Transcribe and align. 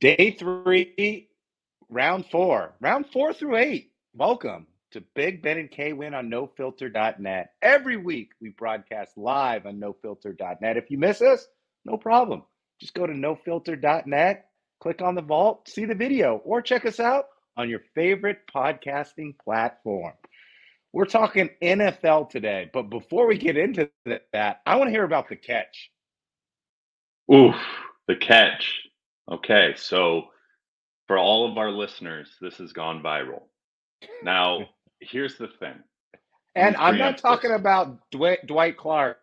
Day 0.00 0.34
three, 0.38 1.28
round 1.88 2.26
four, 2.30 2.74
round 2.80 3.06
four 3.12 3.32
through 3.32 3.56
eight. 3.56 3.92
Welcome 4.14 4.66
to 4.92 5.02
Big 5.14 5.42
Ben 5.42 5.58
and 5.58 5.70
K 5.70 5.92
Win 5.92 6.14
on 6.14 6.30
NoFilter.net. 6.30 7.50
Every 7.62 7.96
week 7.96 8.32
we 8.40 8.48
broadcast 8.48 9.16
live 9.16 9.66
on 9.66 9.78
NoFilter.net. 9.78 10.76
If 10.76 10.90
you 10.90 10.98
miss 10.98 11.20
us, 11.20 11.46
no 11.84 11.96
problem. 11.96 12.42
Just 12.80 12.94
go 12.94 13.06
to 13.06 13.12
NoFilter.net, 13.12 14.46
click 14.80 15.02
on 15.02 15.14
the 15.14 15.22
vault, 15.22 15.68
see 15.68 15.84
the 15.84 15.94
video, 15.94 16.36
or 16.44 16.62
check 16.62 16.86
us 16.86 16.98
out 16.98 17.26
on 17.56 17.68
your 17.68 17.82
favorite 17.94 18.38
podcasting 18.52 19.38
platform. 19.38 20.14
We're 20.92 21.04
talking 21.04 21.50
NFL 21.62 22.30
today, 22.30 22.70
but 22.72 22.90
before 22.90 23.28
we 23.28 23.38
get 23.38 23.56
into 23.56 23.90
that, 24.32 24.60
I 24.66 24.76
want 24.76 24.88
to 24.88 24.92
hear 24.92 25.04
about 25.04 25.28
the 25.28 25.36
catch. 25.36 25.90
Oof, 27.32 27.56
the 28.08 28.16
catch. 28.16 28.80
Okay, 29.30 29.74
so 29.76 30.24
for 31.06 31.18
all 31.18 31.50
of 31.50 31.58
our 31.58 31.70
listeners, 31.70 32.28
this 32.40 32.56
has 32.58 32.72
gone 32.72 33.02
viral. 33.02 33.42
Now, 34.22 34.68
here's 35.00 35.36
the 35.36 35.48
thing. 35.48 35.76
And 36.54 36.76
I'm 36.76 36.98
not 36.98 37.18
talking 37.18 37.50
this. 37.50 37.58
about 37.58 37.98
Dwight, 38.10 38.46
Dwight 38.46 38.76
Clark 38.76 39.18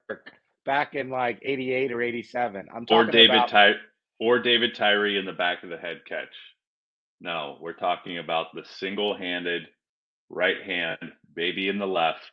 back 0.66 0.96
in 0.96 1.10
like 1.10 1.40
88 1.42 1.92
or 1.92 2.02
87. 2.02 2.68
I'm 2.74 2.86
talking 2.86 2.98
or 2.98 3.12
David 3.12 3.36
about 3.36 3.50
Ty- 3.50 3.76
or 4.20 4.40
David 4.40 4.76
Tyree 4.76 5.18
in 5.18 5.26
the 5.26 5.32
back 5.32 5.64
of 5.64 5.70
the 5.70 5.78
head 5.78 6.02
catch. 6.08 6.34
No, 7.22 7.58
we're 7.62 7.74
talking 7.74 8.18
about 8.18 8.48
the 8.54 8.64
single-handed 8.80 9.68
right 10.30 10.62
hand 10.66 10.98
baby 11.36 11.70
in 11.70 11.78
the 11.78 11.88
left 11.88 12.32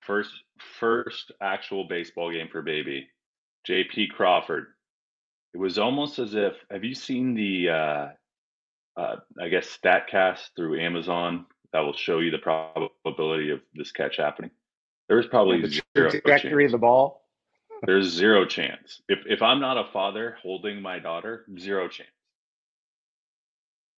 first 0.00 0.30
first 0.80 1.32
actual 1.40 1.84
baseball 1.88 2.32
game 2.32 2.48
for 2.50 2.62
baby. 2.62 3.08
JP 3.68 4.10
Crawford 4.10 4.66
it 5.56 5.58
was 5.58 5.78
almost 5.78 6.18
as 6.18 6.34
if 6.34 6.52
have 6.70 6.84
you 6.84 6.94
seen 6.94 7.34
the 7.34 7.70
uh, 7.70 8.08
uh, 9.00 9.16
I 9.40 9.48
guess 9.48 9.66
Statcast 9.82 10.50
through 10.54 10.78
Amazon 10.78 11.46
that 11.72 11.80
will 11.80 11.94
show 11.94 12.18
you 12.18 12.30
the 12.30 12.36
probability 12.36 13.50
of 13.52 13.60
this 13.74 13.90
catch 13.90 14.18
happening? 14.18 14.50
There's 15.08 15.26
probably 15.26 15.62
the 15.62 15.68
zero 15.68 16.10
trajectory 16.10 16.64
chance. 16.64 16.74
of 16.74 16.80
the 16.80 16.86
ball. 16.86 17.22
There's 17.86 18.06
zero 18.06 18.44
chance. 18.44 19.00
If 19.08 19.20
if 19.24 19.40
I'm 19.40 19.58
not 19.58 19.78
a 19.78 19.90
father 19.94 20.36
holding 20.42 20.82
my 20.82 20.98
daughter, 20.98 21.46
zero 21.58 21.88
chance. 21.88 22.10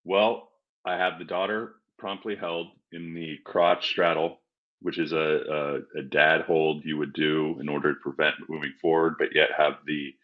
Well, 0.05 0.51
I 0.85 0.97
have 0.97 1.19
the 1.19 1.25
daughter 1.25 1.75
promptly 1.99 2.37
held 2.37 2.69
in 2.93 3.15
the 3.15 3.37
crotch 3.45 3.89
straddle, 3.89 4.39
which 4.81 4.97
is 5.01 5.11
a, 5.11 5.83
a, 5.97 5.99
a 5.99 6.03
dad 6.03 6.43
hold 6.43 6.85
you 6.85 6.99
would 6.99 7.15
do 7.15 7.59
in 7.61 7.69
order 7.69 7.95
to 7.95 8.01
prevent 8.01 8.37
moving 8.49 8.75
forward, 8.81 9.17
but 9.19 9.35
yet 9.35 9.49
have 9.57 9.79
the 9.87 10.15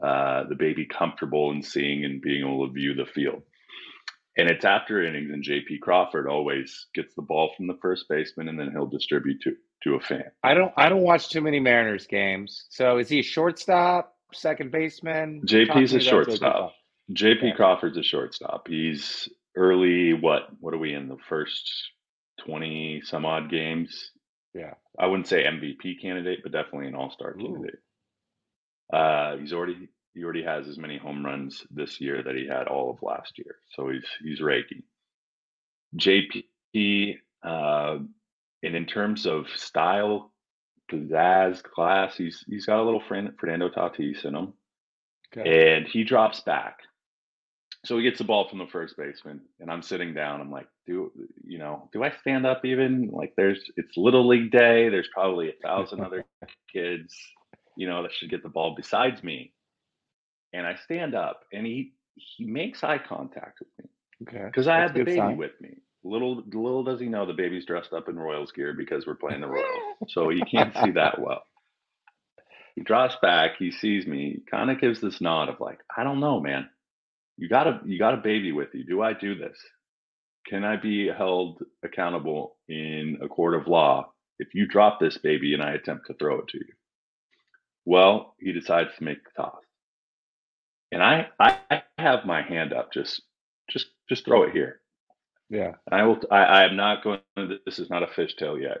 uh, 0.00 0.44
the 0.48 0.54
baby 0.54 0.86
comfortable 0.86 1.50
and 1.50 1.64
seeing 1.64 2.04
and 2.04 2.22
being 2.22 2.42
able 2.44 2.66
to 2.66 2.72
view 2.72 2.94
the 2.94 3.06
field. 3.06 3.42
And 4.36 4.48
it's 4.48 4.64
after 4.64 5.02
innings, 5.02 5.30
and 5.30 5.44
JP 5.44 5.80
Crawford 5.82 6.26
always 6.26 6.86
gets 6.94 7.14
the 7.14 7.22
ball 7.22 7.52
from 7.54 7.66
the 7.66 7.76
first 7.82 8.06
baseman, 8.08 8.48
and 8.48 8.58
then 8.58 8.70
he'll 8.72 8.86
distribute 8.86 9.42
to 9.42 9.56
to 9.82 9.94
a 9.94 10.00
fan. 10.00 10.24
I 10.42 10.54
don't 10.54 10.72
I 10.76 10.88
don't 10.88 11.02
watch 11.02 11.28
too 11.28 11.42
many 11.42 11.60
Mariners 11.60 12.06
games. 12.06 12.64
So 12.70 12.98
is 12.98 13.08
he 13.08 13.18
a 13.18 13.22
shortstop, 13.22 14.16
second 14.32 14.72
baseman? 14.72 15.42
JP's 15.44 15.92
a 15.92 16.00
shortstop. 16.00 16.72
JP 17.12 17.56
Crawford's 17.56 17.98
a 17.98 18.02
shortstop. 18.02 18.68
He's 18.68 19.28
early. 19.54 20.14
What 20.14 20.48
what 20.60 20.72
are 20.72 20.78
we 20.78 20.94
in 20.94 21.08
the 21.08 21.18
first 21.28 21.70
twenty 22.40 23.02
some 23.04 23.26
odd 23.26 23.50
games? 23.50 24.12
Yeah, 24.54 24.74
I 24.98 25.06
wouldn't 25.06 25.28
say 25.28 25.44
MVP 25.44 26.00
candidate, 26.00 26.40
but 26.42 26.52
definitely 26.52 26.88
an 26.88 26.94
All 26.94 27.10
Star 27.10 27.34
candidate. 27.34 27.80
Uh, 28.92 29.36
he's 29.38 29.52
already 29.52 29.88
he 30.14 30.22
already 30.22 30.42
has 30.42 30.68
as 30.68 30.78
many 30.78 30.98
home 30.98 31.24
runs 31.24 31.64
this 31.70 32.00
year 32.00 32.22
that 32.22 32.34
he 32.34 32.46
had 32.46 32.68
all 32.68 32.90
of 32.90 33.02
last 33.02 33.38
year. 33.38 33.56
So 33.70 33.88
he's 33.88 34.04
he's 34.22 34.40
raking. 34.40 34.82
JP, 35.96 37.18
uh, 37.42 37.98
and 38.62 38.76
in 38.76 38.86
terms 38.86 39.26
of 39.26 39.46
style, 39.54 40.32
pizzazz, 40.90 41.62
class, 41.62 42.16
he's 42.16 42.44
he's 42.48 42.66
got 42.66 42.80
a 42.80 42.84
little 42.84 43.02
friend 43.08 43.32
Fernando 43.38 43.70
Tatis 43.70 44.24
in 44.24 44.34
him, 44.34 44.52
okay. 45.36 45.76
and 45.76 45.86
he 45.86 46.04
drops 46.04 46.40
back. 46.40 46.78
So 47.84 47.96
he 47.96 48.04
gets 48.04 48.18
the 48.18 48.24
ball 48.24 48.48
from 48.48 48.58
the 48.58 48.68
first 48.68 48.96
baseman, 48.96 49.40
and 49.58 49.70
I'm 49.70 49.82
sitting 49.82 50.14
down. 50.14 50.40
I'm 50.40 50.52
like, 50.52 50.68
do 50.86 51.10
you 51.44 51.58
know? 51.58 51.88
Do 51.92 52.04
I 52.04 52.12
stand 52.20 52.46
up 52.46 52.64
even? 52.64 53.08
Like, 53.10 53.32
there's 53.36 53.70
it's 53.76 53.96
little 53.96 54.28
league 54.28 54.52
day. 54.52 54.88
There's 54.88 55.08
probably 55.12 55.48
a 55.48 55.66
thousand 55.66 56.00
other 56.04 56.24
kids 56.72 57.14
you 57.76 57.88
know, 57.88 58.02
that 58.02 58.12
should 58.12 58.30
get 58.30 58.42
the 58.42 58.48
ball 58.48 58.74
besides 58.76 59.22
me. 59.22 59.52
And 60.52 60.66
I 60.66 60.76
stand 60.84 61.14
up 61.14 61.40
and 61.52 61.66
he 61.66 61.94
he 62.14 62.44
makes 62.44 62.84
eye 62.84 62.98
contact 62.98 63.60
with 63.60 63.68
me. 63.78 63.90
Okay. 64.28 64.44
Because 64.44 64.68
I 64.68 64.78
have 64.78 64.94
the 64.94 65.04
baby 65.04 65.18
sign. 65.18 65.36
with 65.36 65.58
me. 65.60 65.78
Little 66.04 66.42
little 66.52 66.84
does 66.84 67.00
he 67.00 67.06
know 67.06 67.26
the 67.26 67.32
baby's 67.32 67.64
dressed 67.64 67.92
up 67.92 68.08
in 68.08 68.18
Royals 68.18 68.52
gear 68.52 68.74
because 68.76 69.06
we're 69.06 69.14
playing 69.14 69.40
the 69.40 69.46
Royals. 69.48 69.94
so 70.08 70.28
he 70.28 70.42
can't 70.42 70.74
see 70.82 70.90
that 70.92 71.18
well. 71.20 71.42
He 72.74 72.82
drops 72.82 73.16
back, 73.20 73.52
he 73.58 73.70
sees 73.70 74.06
me, 74.06 74.42
kind 74.50 74.70
of 74.70 74.80
gives 74.80 75.00
this 75.00 75.20
nod 75.20 75.48
of 75.48 75.60
like, 75.60 75.80
I 75.94 76.04
don't 76.04 76.20
know, 76.20 76.40
man. 76.40 76.68
You 77.36 77.48
got 77.48 77.66
a 77.66 77.80
you 77.84 77.98
got 77.98 78.14
a 78.14 78.18
baby 78.18 78.52
with 78.52 78.68
you. 78.74 78.84
Do 78.84 79.02
I 79.02 79.12
do 79.12 79.34
this? 79.34 79.56
Can 80.46 80.64
I 80.64 80.76
be 80.76 81.08
held 81.08 81.62
accountable 81.84 82.56
in 82.68 83.18
a 83.22 83.28
court 83.28 83.54
of 83.54 83.68
law 83.68 84.12
if 84.38 84.54
you 84.54 84.66
drop 84.66 84.98
this 84.98 85.18
baby 85.18 85.54
and 85.54 85.62
I 85.62 85.72
attempt 85.72 86.08
to 86.08 86.14
throw 86.14 86.40
it 86.40 86.48
to 86.48 86.58
you? 86.58 86.72
Well, 87.84 88.34
he 88.38 88.52
decides 88.52 88.90
to 88.96 89.04
make 89.04 89.18
the 89.24 89.42
toss. 89.42 89.62
And 90.92 91.02
I, 91.02 91.28
I 91.40 91.82
have 91.98 92.24
my 92.26 92.42
hand 92.42 92.72
up. 92.72 92.92
Just, 92.92 93.22
just, 93.70 93.86
just 94.08 94.24
throw 94.24 94.44
it 94.44 94.52
here. 94.52 94.80
Yeah. 95.48 95.72
I 95.90 96.04
will. 96.04 96.18
I, 96.30 96.44
I 96.44 96.64
am 96.64 96.76
not 96.76 97.02
going. 97.02 97.20
This 97.36 97.78
is 97.78 97.90
not 97.90 98.02
a 98.02 98.06
fishtail 98.06 98.60
yet. 98.60 98.78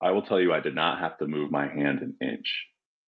I 0.00 0.12
will 0.12 0.22
tell 0.22 0.40
you, 0.40 0.52
I 0.52 0.60
did 0.60 0.74
not 0.74 1.00
have 1.00 1.18
to 1.18 1.26
move 1.26 1.50
my 1.50 1.68
hand 1.68 2.00
an 2.00 2.16
inch, 2.20 2.66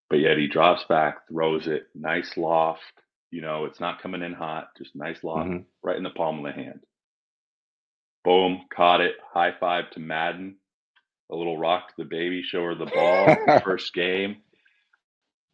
but 0.08 0.18
yet 0.18 0.38
he 0.38 0.48
drops 0.48 0.84
back, 0.88 1.28
throws 1.28 1.66
it, 1.66 1.84
nice 1.94 2.36
loft. 2.36 2.82
You 3.30 3.42
know, 3.42 3.64
it's 3.64 3.80
not 3.80 4.02
coming 4.02 4.22
in 4.22 4.32
hot, 4.32 4.70
just 4.76 4.96
nice 4.96 5.22
loft, 5.22 5.48
mm-hmm. 5.48 5.62
right 5.84 5.96
in 5.96 6.02
the 6.02 6.10
palm 6.10 6.38
of 6.38 6.44
the 6.44 6.52
hand. 6.52 6.80
Boom, 8.24 8.62
caught 8.74 9.00
it. 9.00 9.14
High 9.32 9.52
five 9.58 9.90
to 9.92 10.00
Madden. 10.00 10.56
A 11.30 11.36
little 11.36 11.58
rock 11.58 11.88
to 11.88 11.94
the 11.98 12.04
baby, 12.04 12.42
show 12.42 12.64
her 12.64 12.74
the 12.74 12.86
ball. 12.86 13.60
first 13.64 13.94
game 13.94 14.38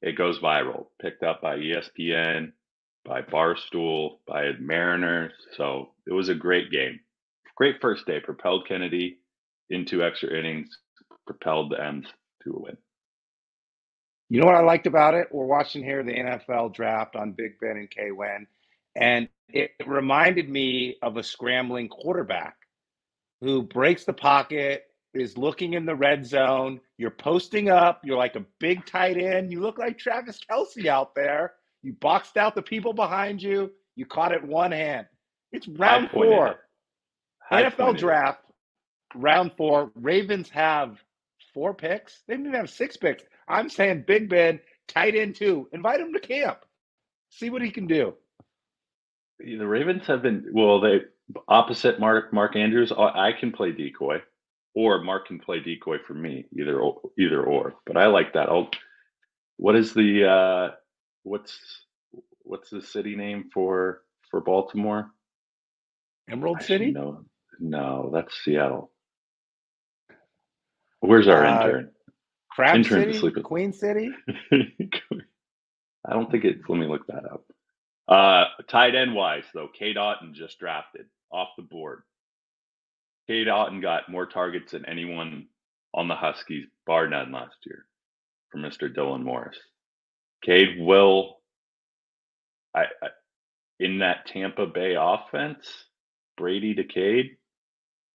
it 0.02 0.16
goes 0.16 0.38
viral, 0.38 0.86
picked 1.00 1.22
up 1.22 1.40
by 1.40 1.56
ESPN, 1.56 2.52
by 3.04 3.22
Barstool, 3.22 4.18
by 4.26 4.52
Mariners. 4.60 5.32
So 5.56 5.90
it 6.06 6.12
was 6.12 6.28
a 6.28 6.34
great 6.34 6.70
game. 6.70 7.00
Great 7.56 7.76
first 7.80 8.06
day, 8.06 8.20
propelled 8.20 8.68
Kennedy 8.68 9.18
into 9.70 10.02
extra 10.02 10.36
innings, 10.36 10.68
propelled 11.26 11.70
the 11.72 11.82
M's 11.82 12.06
to 12.44 12.54
a 12.54 12.60
win. 12.60 12.76
You 14.28 14.40
know 14.40 14.46
what 14.46 14.56
I 14.56 14.62
liked 14.62 14.86
about 14.86 15.14
it? 15.14 15.28
We're 15.30 15.46
watching 15.46 15.84
here 15.84 16.02
the 16.02 16.12
NFL 16.12 16.74
draft 16.74 17.16
on 17.16 17.32
Big 17.32 17.58
Ben 17.60 17.76
and 17.76 17.90
K 17.90 18.10
Win, 18.10 18.46
and 18.96 19.28
it 19.48 19.70
reminded 19.86 20.48
me 20.48 20.96
of 21.00 21.16
a 21.16 21.22
scrambling 21.22 21.88
quarterback 21.88 22.56
who 23.40 23.62
breaks 23.62 24.04
the 24.04 24.12
pocket, 24.12 24.84
is 25.16 25.38
looking 25.38 25.74
in 25.74 25.86
the 25.86 25.94
red 25.94 26.26
zone. 26.26 26.80
You're 26.98 27.10
posting 27.10 27.68
up. 27.68 28.00
You're 28.04 28.18
like 28.18 28.36
a 28.36 28.44
big 28.60 28.84
tight 28.86 29.16
end. 29.16 29.50
You 29.50 29.60
look 29.60 29.78
like 29.78 29.98
Travis 29.98 30.40
Kelce 30.48 30.86
out 30.86 31.14
there. 31.14 31.54
You 31.82 31.94
boxed 31.94 32.36
out 32.36 32.54
the 32.54 32.62
people 32.62 32.92
behind 32.92 33.42
you. 33.42 33.72
You 33.94 34.06
caught 34.06 34.32
it 34.32 34.44
one 34.44 34.72
hand. 34.72 35.06
It's 35.52 35.68
round 35.68 36.10
four. 36.10 36.56
NFL 37.50 37.96
draft, 37.96 38.40
round 39.14 39.52
four. 39.56 39.92
Ravens 39.94 40.50
have 40.50 40.98
four 41.54 41.74
picks. 41.74 42.22
They 42.26 42.36
didn't 42.36 42.54
have 42.54 42.70
six 42.70 42.96
picks. 42.96 43.22
I'm 43.48 43.68
saying 43.70 44.04
Big 44.06 44.28
Ben, 44.28 44.58
tight 44.88 45.14
end 45.14 45.36
too. 45.36 45.68
Invite 45.72 46.00
him 46.00 46.12
to 46.12 46.20
camp. 46.20 46.58
See 47.30 47.50
what 47.50 47.62
he 47.62 47.70
can 47.70 47.86
do. 47.86 48.14
The 49.38 49.66
Ravens 49.66 50.06
have 50.06 50.22
been 50.22 50.46
well. 50.52 50.80
They 50.80 51.02
opposite 51.46 52.00
Mark 52.00 52.32
Mark 52.32 52.56
Andrews. 52.56 52.92
I 52.92 53.30
can 53.38 53.52
play 53.52 53.70
decoy 53.70 54.22
or 54.76 55.00
Mark 55.00 55.26
can 55.26 55.40
play 55.40 55.58
decoy 55.58 55.96
for 56.06 56.12
me, 56.12 56.44
either 56.56 56.78
or, 56.78 57.00
either 57.18 57.42
or. 57.42 57.74
But 57.86 57.96
I 57.96 58.06
like 58.06 58.34
that. 58.34 58.50
I'll, 58.50 58.68
what 59.56 59.74
is 59.74 59.94
the 59.94 60.28
uh, 60.28 60.74
what's 61.22 61.58
what's 62.42 62.68
the 62.68 62.82
city 62.82 63.16
name 63.16 63.48
for 63.52 64.02
for 64.30 64.42
Baltimore? 64.42 65.10
Emerald 66.30 66.62
City? 66.62 66.92
No, 66.92 67.24
no, 67.58 68.10
that's 68.12 68.36
Seattle. 68.44 68.92
Where's 71.00 71.26
our 71.26 71.44
uh, 71.44 71.64
intern? 71.64 71.90
Crab 72.50 72.76
intern 72.76 73.14
City, 73.14 73.42
Queen 73.42 73.72
City. 73.72 74.10
I 74.52 76.12
don't 76.12 76.30
think 76.30 76.44
it's. 76.44 76.68
Let 76.68 76.78
me 76.78 76.86
look 76.86 77.06
that 77.06 77.24
up. 77.24 77.44
Uh, 78.06 78.44
tight 78.68 78.94
end 78.94 79.14
wise, 79.14 79.44
though, 79.54 79.68
Cade 79.68 79.96
Otton 79.96 80.34
just 80.34 80.58
drafted 80.58 81.06
off 81.32 81.48
the 81.56 81.62
board. 81.62 82.02
Cade 83.28 83.48
Otton 83.48 83.82
got 83.82 84.08
more 84.10 84.26
targets 84.26 84.72
than 84.72 84.86
anyone 84.86 85.46
on 85.94 86.08
the 86.08 86.14
Huskies, 86.14 86.66
bar 86.86 87.08
none, 87.08 87.32
last 87.32 87.56
year 87.66 87.86
for 88.50 88.58
Mr. 88.58 88.94
Dylan 88.94 89.22
Morris. 89.22 89.58
Cade 90.44 90.78
will. 90.80 91.38
I, 92.74 92.84
I 93.02 93.08
in 93.80 93.98
that 93.98 94.26
Tampa 94.26 94.66
Bay 94.66 94.96
offense, 94.98 95.66
Brady 96.36 96.74
to 96.74 96.84
Cade, 96.84 97.36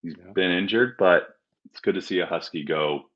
he's 0.02 0.16
Yeah. 0.18 0.32
been 0.32 0.50
injured, 0.50 0.96
but 0.98 1.36
it's 1.66 1.80
good 1.80 1.94
to 1.96 2.02
see 2.02 2.20
a 2.20 2.26
Husky 2.26 2.64
go 2.64 3.10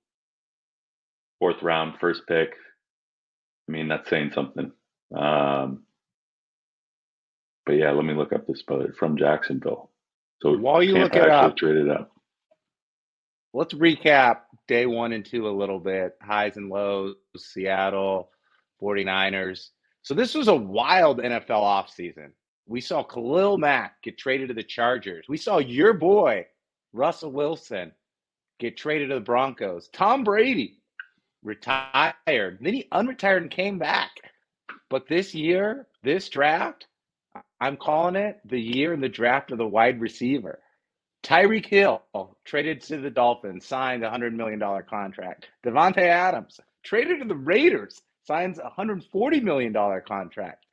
fourth 1.40 1.62
round, 1.62 1.98
first 2.00 2.26
pick. 2.28 2.54
I 3.68 3.72
mean, 3.72 3.88
that's 3.88 4.08
saying 4.08 4.32
something. 4.32 4.72
Um, 5.14 5.84
but 7.64 7.72
yeah, 7.74 7.90
let 7.92 8.04
me 8.04 8.14
look 8.14 8.32
up 8.32 8.46
this 8.46 8.62
brother 8.62 8.94
from 8.98 9.16
Jacksonville. 9.16 9.90
So 10.42 10.56
While 10.56 10.82
you 10.82 10.94
Tampa 10.94 11.16
look 11.16 11.24
it 11.24 11.30
up, 11.30 11.56
traded 11.56 11.88
up. 11.88 12.12
let's 13.52 13.74
recap 13.74 14.40
day 14.68 14.86
one 14.86 15.12
and 15.12 15.24
two 15.24 15.48
a 15.48 15.50
little 15.50 15.78
bit 15.80 16.16
highs 16.20 16.56
and 16.56 16.68
lows, 16.68 17.14
Seattle, 17.36 18.30
49ers. 18.82 19.70
So 20.02 20.14
this 20.14 20.34
was 20.34 20.48
a 20.48 20.54
wild 20.54 21.18
NFL 21.20 21.48
offseason. 21.48 22.30
We 22.66 22.80
saw 22.80 23.02
Khalil 23.02 23.58
Mack 23.58 24.02
get 24.02 24.18
traded 24.18 24.48
to 24.48 24.54
the 24.54 24.62
Chargers. 24.62 25.26
We 25.28 25.36
saw 25.36 25.58
your 25.58 25.94
boy, 25.94 26.46
Russell 26.92 27.32
Wilson, 27.32 27.92
get 28.58 28.76
traded 28.76 29.08
to 29.08 29.14
the 29.16 29.20
Broncos. 29.20 29.88
Tom 29.92 30.24
Brady 30.24 30.78
retired. 31.42 32.58
Then 32.60 32.74
he 32.74 32.88
unretired 32.92 33.38
and 33.38 33.50
came 33.50 33.78
back. 33.78 34.10
But 34.90 35.08
this 35.08 35.34
year, 35.34 35.86
this 36.02 36.28
draft, 36.28 36.86
I'm 37.60 37.76
calling 37.76 38.16
it 38.16 38.40
the 38.44 38.60
year 38.60 38.92
in 38.92 39.00
the 39.00 39.08
draft 39.08 39.50
of 39.52 39.58
the 39.58 39.66
wide 39.66 40.00
receiver. 40.00 40.60
Tyreek 41.22 41.66
Hill 41.66 42.02
traded 42.44 42.82
to 42.82 42.98
the 42.98 43.10
Dolphins, 43.10 43.66
signed 43.66 44.04
a 44.04 44.10
$100 44.10 44.32
million 44.32 44.60
contract. 44.88 45.48
Davante 45.64 45.98
Adams 45.98 46.60
traded 46.84 47.20
to 47.20 47.28
the 47.28 47.34
Raiders, 47.34 48.00
signs 48.26 48.58
a 48.58 48.70
$140 48.78 49.42
million 49.42 49.74
contract. 50.06 50.66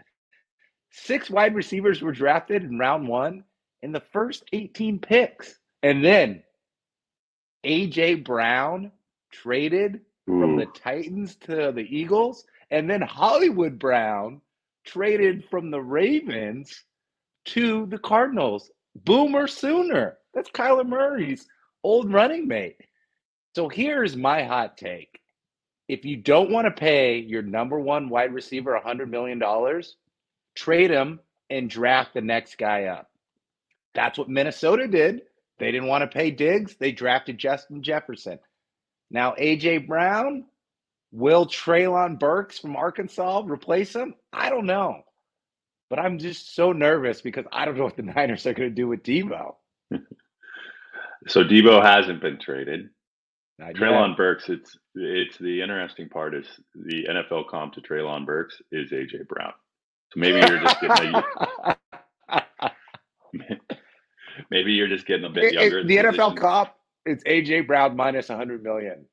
Six 0.91 1.29
wide 1.29 1.55
receivers 1.55 2.01
were 2.01 2.11
drafted 2.11 2.63
in 2.63 2.77
round 2.77 3.07
one 3.07 3.43
in 3.81 3.91
the 3.91 4.03
first 4.11 4.43
18 4.53 4.99
picks. 4.99 5.57
And 5.81 6.05
then 6.05 6.43
A.J. 7.63 8.15
Brown 8.15 8.91
traded 9.31 10.01
from 10.25 10.57
the 10.57 10.67
Titans 10.67 11.35
to 11.37 11.71
the 11.71 11.85
Eagles. 11.89 12.45
And 12.69 12.89
then 12.89 13.01
Hollywood 13.01 13.79
Brown 13.79 14.41
traded 14.85 15.45
from 15.49 15.71
the 15.71 15.81
Ravens 15.81 16.83
to 17.45 17.85
the 17.87 17.97
Cardinals. 17.97 18.71
Boomer 18.95 19.47
Sooner. 19.47 20.17
That's 20.33 20.49
Kyler 20.51 20.87
Murray's 20.87 21.47
old 21.83 22.11
running 22.11 22.47
mate. 22.47 22.77
So 23.55 23.69
here's 23.69 24.15
my 24.15 24.43
hot 24.43 24.77
take. 24.77 25.19
If 25.87 26.05
you 26.05 26.17
don't 26.17 26.51
want 26.51 26.65
to 26.65 26.71
pay 26.71 27.17
your 27.17 27.41
number 27.41 27.79
one 27.79 28.09
wide 28.09 28.33
receiver 28.33 28.79
$100 28.83 29.09
million, 29.09 29.41
trade 30.55 30.91
him 30.91 31.19
and 31.49 31.69
draft 31.69 32.13
the 32.13 32.21
next 32.21 32.57
guy 32.57 32.85
up. 32.85 33.09
That's 33.93 34.17
what 34.17 34.29
Minnesota 34.29 34.87
did. 34.87 35.23
They 35.59 35.71
didn't 35.71 35.89
want 35.89 36.01
to 36.01 36.07
pay 36.15 36.31
Diggs. 36.31 36.75
They 36.75 36.91
drafted 36.91 37.37
Justin 37.37 37.83
Jefferson. 37.83 38.39
Now, 39.11 39.35
A.J. 39.37 39.79
Brown, 39.79 40.45
will 41.13 41.45
Treylon 41.45 42.19
Burks 42.19 42.57
from 42.59 42.75
Arkansas 42.75 43.43
replace 43.47 43.95
him? 43.95 44.15
I 44.33 44.49
don't 44.49 44.65
know. 44.65 45.03
But 45.89 45.99
I'm 45.99 46.17
just 46.17 46.55
so 46.55 46.71
nervous 46.73 47.21
because 47.21 47.45
I 47.51 47.65
don't 47.65 47.77
know 47.77 47.83
what 47.83 47.95
the 47.95 48.01
Niners 48.15 48.45
are 48.47 48.53
going 48.53 48.69
to 48.69 48.75
do 48.75 48.87
with 48.87 49.03
Deebo. 49.03 49.53
so 51.27 51.43
Deebo 51.43 51.81
hasn't 51.83 52.19
been 52.19 52.39
traded. 52.39 52.89
Not 53.59 53.75
Treylon 53.75 54.09
yet. 54.09 54.17
Burks, 54.17 54.49
it's 54.49 54.75
it's 54.95 55.37
the 55.37 55.61
interesting 55.61 56.09
part 56.09 56.33
is 56.33 56.47
the 56.73 57.05
NFL 57.07 57.47
comp 57.47 57.73
to 57.75 57.81
Treylon 57.81 58.25
Burks 58.25 58.59
is 58.71 58.91
AJ 58.91 59.27
Brown. 59.27 59.53
So 60.11 60.19
maybe 60.19 60.39
you're 60.39 60.59
just 60.59 60.81
getting 60.81 61.13
a, 61.13 61.75
maybe 64.49 64.73
you're 64.73 64.87
just 64.87 65.05
getting 65.05 65.25
a 65.25 65.29
bit 65.29 65.43
It- 65.43 65.53
it- 65.53 65.61
younger. 65.61 65.79
in 65.81 65.87
the 65.87 65.97
NFL 65.97 66.37
cop, 66.37 66.75
it's 67.05 67.23
AJ 67.25 67.67
Brown 67.67 67.95
minus 67.95 68.29
100 68.29 68.63
million. 68.63 69.05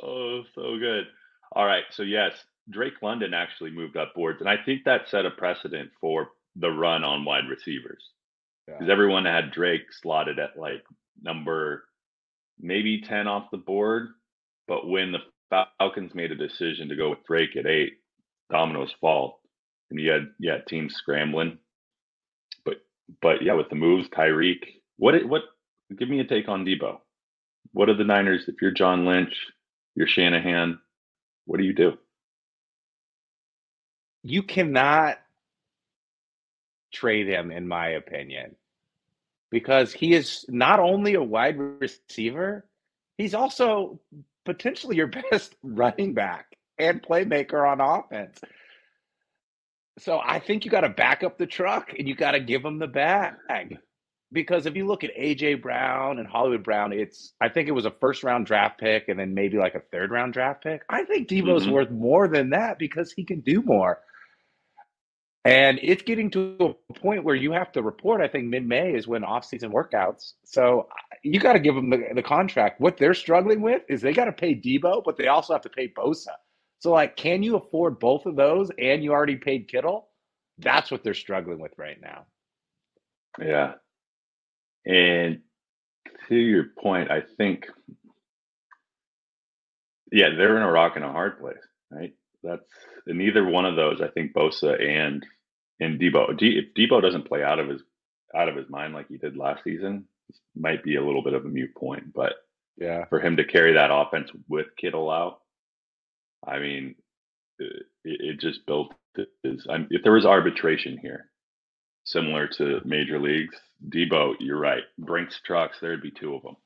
Oh, 0.02 0.43
so 0.55 0.79
good. 0.79 1.06
All 1.52 1.67
right. 1.67 1.85
So 1.91 2.02
yes, 2.02 2.32
Drake 2.70 2.94
London 3.02 3.35
actually 3.35 3.70
moved 3.70 3.97
up 3.97 4.14
boards, 4.14 4.41
and 4.41 4.49
I 4.49 4.56
think 4.64 4.85
that 4.85 5.08
set 5.08 5.26
a 5.26 5.31
precedent 5.31 5.91
for 6.00 6.29
the 6.56 6.70
run 6.70 7.05
on 7.05 7.25
wide 7.25 7.49
receivers 7.50 8.02
because 8.67 8.87
Yeah. 8.87 8.93
everyone 8.93 9.25
had 9.25 9.50
Drake 9.52 9.93
slotted 9.93 10.38
at 10.38 10.56
like 10.58 10.85
number 11.20 11.85
maybe 12.58 13.00
ten 13.02 13.26
off 13.26 13.50
the 13.50 13.56
board, 13.58 14.11
but 14.69 14.88
when 14.88 15.12
the 15.12 15.20
Falcons 15.79 16.14
made 16.14 16.31
a 16.32 16.37
decision 16.37 16.88
to 16.88 16.97
go 16.97 17.11
with 17.11 17.25
Drake 17.26 17.56
at 17.56 17.67
eight, 17.67 17.94
dominoes 18.50 18.93
fall, 19.00 19.43
and 19.91 19.99
you 20.00 20.11
had 20.11 20.29
yeah 20.38 20.58
teams 20.69 20.94
scrambling. 20.94 21.58
But 22.64 22.76
but 23.20 23.43
yeah, 23.43 23.55
with 23.55 23.69
the 23.70 23.76
moves, 23.76 24.08
Tyreek, 24.11 24.62
what 24.97 25.14
it- 25.17 25.29
what? 25.29 25.43
Give 25.97 26.09
me 26.09 26.21
a 26.21 26.25
take 26.25 26.49
on 26.49 26.65
Deebo. 26.65 26.99
What 27.73 27.89
are 27.89 27.97
the 27.97 28.05
Niners? 28.05 28.45
If 28.49 28.57
you're 28.63 28.71
John 28.71 29.07
Lynch, 29.07 29.35
you're 29.95 30.07
Shanahan. 30.07 30.79
What 31.47 31.59
do 31.59 31.65
you 31.65 31.75
do? 31.75 31.99
You 34.23 34.43
cannot 34.43 35.19
trade 36.93 37.29
him, 37.29 37.51
in 37.51 37.67
my 37.67 37.89
opinion, 37.91 38.57
because 39.51 39.93
he 39.93 40.15
is 40.15 40.45
not 40.49 40.81
only 40.81 41.15
a 41.15 41.23
wide 41.23 41.59
receiver, 41.59 42.67
he's 43.17 43.35
also 43.35 44.01
potentially 44.45 44.97
your 44.97 45.07
best 45.31 45.55
running 45.63 46.15
back 46.15 46.57
and 46.79 47.03
playmaker 47.03 47.69
on 47.69 47.81
offense. 47.81 48.41
So 49.99 50.21
I 50.25 50.39
think 50.39 50.65
you 50.65 50.71
got 50.71 50.81
to 50.81 50.89
back 50.89 51.23
up 51.23 51.37
the 51.37 51.47
truck 51.47 51.93
and 51.99 52.09
you 52.09 52.15
got 52.15 52.33
to 52.33 52.41
give 52.41 52.65
him 52.65 52.79
the 52.79 52.87
bag. 52.87 53.79
Because 54.32 54.67
if 54.67 54.77
you 54.77 54.87
look 54.87 55.03
at 55.03 55.11
AJ 55.17 55.61
Brown 55.61 56.19
and 56.19 56.27
Hollywood 56.29 56.62
Brown, 56.62 56.93
it's 56.93 57.35
I 57.41 57.49
think 57.49 57.69
it 57.69 57.73
was 57.73 57.85
a 57.85 57.91
first 57.91 58.23
round 58.23 58.47
draft 58.47 58.79
pick 58.79 59.09
and 59.09 59.19
then 59.19 59.35
maybe 59.35 59.59
like 59.59 59.75
a 59.75 59.81
third 59.81 60.11
round 60.12 60.32
draft 60.35 60.62
pick. 60.62 60.82
I 60.88 61.05
think 61.05 61.29
Deebo's 61.29 61.67
Mhm. 61.67 61.73
worth 61.73 61.91
more 61.91 62.29
than 62.29 62.50
that 62.50 62.79
because 62.79 63.12
he 63.12 63.25
can 63.25 63.41
do 63.41 63.62
more. 63.62 64.00
And 65.44 65.81
it's 65.82 66.03
getting 66.03 66.31
to 66.32 66.77
a 66.91 66.93
point 66.93 67.25
where 67.25 67.35
you 67.35 67.53
have 67.53 67.73
to 67.73 67.82
report. 67.82 68.21
I 68.21 68.29
think 68.29 68.49
mid 68.49 68.67
May 68.67 68.93
is 68.94 69.09
when 69.09 69.25
off 69.25 69.44
season 69.47 69.73
workouts. 69.73 70.35
So 70.44 70.88
you 71.23 71.41
got 71.41 71.55
to 71.55 71.61
give 71.61 71.75
them 71.75 71.91
the, 71.91 71.99
the 72.15 72.23
contract. 72.23 72.81
What 72.81 72.99
they're 72.99 73.15
struggling 73.15 73.62
with 73.62 73.83
is 73.88 74.03
they 74.03 74.12
got 74.12 74.26
to 74.26 74.33
pay 74.33 74.55
Deebo, 74.55 75.03
but 75.05 75.17
they 75.17 75.29
also 75.29 75.55
have 75.55 75.62
to 75.62 75.71
pay 75.71 75.88
Bosa. 75.88 76.35
So, 76.81 76.93
like, 76.93 77.16
can 77.16 77.43
you 77.43 77.57
afford 77.57 77.99
both 77.99 78.26
of 78.26 78.37
those 78.37 78.71
and 78.78 79.02
you 79.02 79.12
already 79.12 79.37
paid 79.37 79.69
Kittle? 79.69 80.09
That's 80.59 80.90
what 80.90 81.02
they're 81.02 81.14
struggling 81.14 81.59
with 81.59 81.73
right 81.78 81.99
now. 82.00 82.26
Yeah. 83.38 83.75
And 84.87 85.41
to 86.29 86.35
your 86.35 86.67
point, 86.79 87.11
I 87.11 87.23
think, 87.37 87.67
yeah, 90.13 90.31
they're 90.37 90.57
in 90.57 90.63
a 90.63 90.71
rock 90.71 90.93
and 90.97 91.05
a 91.05 91.13
hard 91.13 91.41
place, 91.41 91.59
right? 91.91 92.15
That's 92.43 92.65
and 93.07 93.19
neither 93.19 93.45
one 93.47 93.67
of 93.67 93.77
those. 93.77 94.01
I 94.01 94.09
think 94.09 94.33
Bosa 94.33 94.81
and 94.83 95.25
and 95.81 96.01
Deebo. 96.01 96.39
D, 96.39 96.59
if 96.59 96.75
Deebo 96.75 97.03
doesn't 97.03 97.29
play 97.29 97.43
out 97.43 97.59
of 97.59 97.69
his 97.69 97.83
out 98.35 98.49
of 98.49 98.57
his 98.57 98.69
mind 98.71 98.95
like 98.95 99.09
he 99.09 99.19
did 99.19 99.37
last 99.37 99.65
season, 99.65 100.07
this 100.29 100.39
might 100.57 100.83
be 100.85 100.97
a 100.97 101.05
little 101.05 101.23
bit 101.23 101.35
of 101.35 101.45
a 101.45 101.49
mute 101.49 101.75
point. 101.77 102.13
But 102.15 102.35
Yeah. 102.79 103.05
for 103.07 103.21
him 103.21 103.37
to 103.37 103.45
carry 103.45 103.75
that 103.75 103.91
offense 103.93 104.31
with 104.49 104.67
Kittle 104.77 105.11
out, 105.11 105.41
I 106.47 106.59
mean, 106.61 106.95
it, 107.59 107.85
it 108.05 108.41
just 108.41 108.67
built 108.67 108.95
his. 109.43 109.67
I 109.69 109.87
if 109.91 110.03
there 110.03 110.13
was 110.13 110.27
arbitration 110.27 110.99
here, 110.99 111.31
similar 112.11 112.49
to 112.49 112.81
major 112.85 113.19
leagues, 113.21 113.57
Deebo, 113.88 114.35
you're 114.40 114.59
right. 114.59 114.85
Brinks 114.99 115.40
trucks, 115.45 115.79
there'd 115.81 116.02
be 116.02 116.11
two 116.11 116.35
of 116.35 116.43
them, 116.43 116.57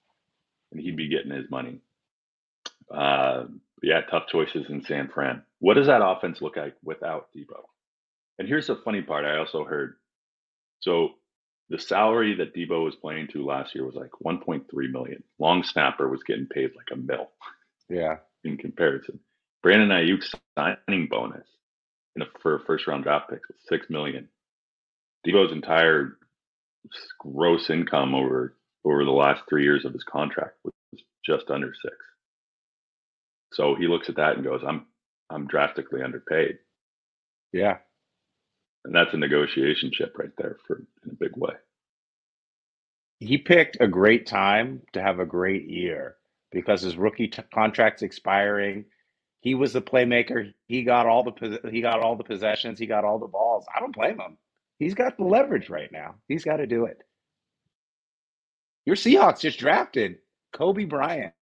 and 0.72 0.80
he'd 0.80 0.96
be 0.96 1.08
getting 1.08 1.32
his 1.32 1.50
money. 1.50 1.80
Uh, 2.92 3.44
yeah, 3.82 4.02
tough 4.02 4.24
choices 4.28 4.66
in 4.70 4.82
San 4.84 5.08
Fran. 5.08 5.42
What 5.60 5.74
does 5.74 5.86
that 5.88 6.04
offense 6.04 6.40
look 6.40 6.56
like 6.56 6.74
without 6.82 7.28
Deebo? 7.36 7.62
And 8.38 8.48
here's 8.48 8.66
the 8.68 8.76
funny 8.84 9.02
part. 9.02 9.24
I 9.24 9.38
also 9.38 9.64
heard. 9.64 9.96
So 10.80 11.10
the 11.70 11.78
salary 11.78 12.34
that 12.36 12.54
Deebo 12.54 12.84
was 12.84 12.96
playing 12.96 13.28
to 13.28 13.44
last 13.44 13.74
year 13.74 13.84
was 13.84 13.94
like 13.94 14.10
1.3 14.24 14.64
million. 14.90 15.22
Long 15.38 15.62
snapper 15.62 16.08
was 16.08 16.22
getting 16.24 16.46
paid 16.46 16.70
like 16.76 16.88
a 16.92 16.96
mil 16.96 17.30
Yeah. 17.88 18.16
in 18.44 18.56
comparison. 18.56 19.20
Brandon 19.62 19.88
Aiyuk's 19.90 20.34
signing 20.58 21.08
bonus 21.10 21.46
in 22.16 22.22
a, 22.22 22.26
for 22.42 22.56
a 22.56 22.60
first 22.64 22.86
round 22.86 23.04
draft 23.04 23.30
pick 23.30 23.40
was 23.48 23.58
six 23.68 23.88
million. 23.90 24.28
Deebo's 25.26 25.52
entire 25.52 26.18
gross 27.20 27.70
income 27.70 28.14
over 28.14 28.56
over 28.84 29.04
the 29.04 29.10
last 29.12 29.42
three 29.48 29.64
years 29.64 29.84
of 29.84 29.92
his 29.92 30.04
contract 30.04 30.56
was 30.64 30.74
just 31.24 31.50
under 31.50 31.72
six. 31.82 31.96
So 33.54 33.74
he 33.76 33.88
looks 33.88 34.08
at 34.10 34.16
that 34.16 34.36
and 34.36 34.44
goes, 34.44 34.62
"I'm 34.66 34.86
I'm 35.30 35.46
drastically 35.48 36.02
underpaid," 36.02 36.58
Yeah. 37.52 37.78
and 38.84 38.94
that's 38.94 39.14
a 39.14 39.18
negotiation 39.18 39.90
chip 39.92 40.16
right 40.18 40.32
there 40.38 40.58
for 40.66 40.78
in 41.04 41.10
a 41.12 41.14
big 41.14 41.36
way. 41.36 41.54
He 43.20 43.38
picked 43.38 43.78
a 43.80 43.88
great 43.88 44.26
time 44.26 44.82
to 44.92 45.02
have 45.02 45.20
a 45.20 45.26
great 45.26 45.68
year 45.68 46.16
because 46.52 46.82
his 46.82 46.96
rookie 46.96 47.28
t- 47.28 47.42
contract's 47.54 48.02
expiring. 48.02 48.86
He 49.40 49.54
was 49.54 49.72
the 49.72 49.82
playmaker. 49.82 50.52
He 50.66 50.84
got 50.84 51.06
all 51.06 51.24
the 51.24 51.32
he 51.70 51.80
got 51.82 52.00
all 52.00 52.16
the 52.16 52.24
possessions. 52.24 52.78
He 52.78 52.86
got 52.86 53.04
all 53.04 53.18
the 53.18 53.28
balls. 53.28 53.66
I 53.74 53.80
don't 53.80 53.94
blame 53.96 54.20
him. 54.20 54.38
He's 54.84 54.92
got 54.92 55.16
the 55.16 55.24
leverage 55.24 55.70
right 55.70 55.90
now. 55.90 56.16
He's 56.28 56.44
got 56.44 56.58
to 56.58 56.66
do 56.66 56.84
it. 56.84 56.98
Your 58.84 58.96
Seahawks 58.96 59.40
just 59.40 59.58
drafted 59.58 60.18
Coby 60.54 60.86
Bryant, 60.86 61.32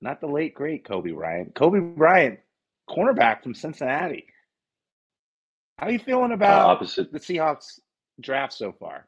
not 0.00 0.20
the 0.20 0.26
late 0.26 0.52
great 0.52 0.84
Kobe 0.84 1.12
Bryant. 1.12 1.54
Coby 1.54 1.94
Bryant, 1.94 2.40
cornerback 2.90 3.44
from 3.44 3.54
Cincinnati. 3.54 4.26
How 5.78 5.86
are 5.86 5.92
you 5.92 6.00
feeling 6.00 6.32
about 6.32 6.62
uh, 6.62 6.72
opposite 6.72 7.12
the 7.12 7.20
Seahawks 7.20 7.78
draft 8.20 8.52
so 8.52 8.72
far? 8.72 9.06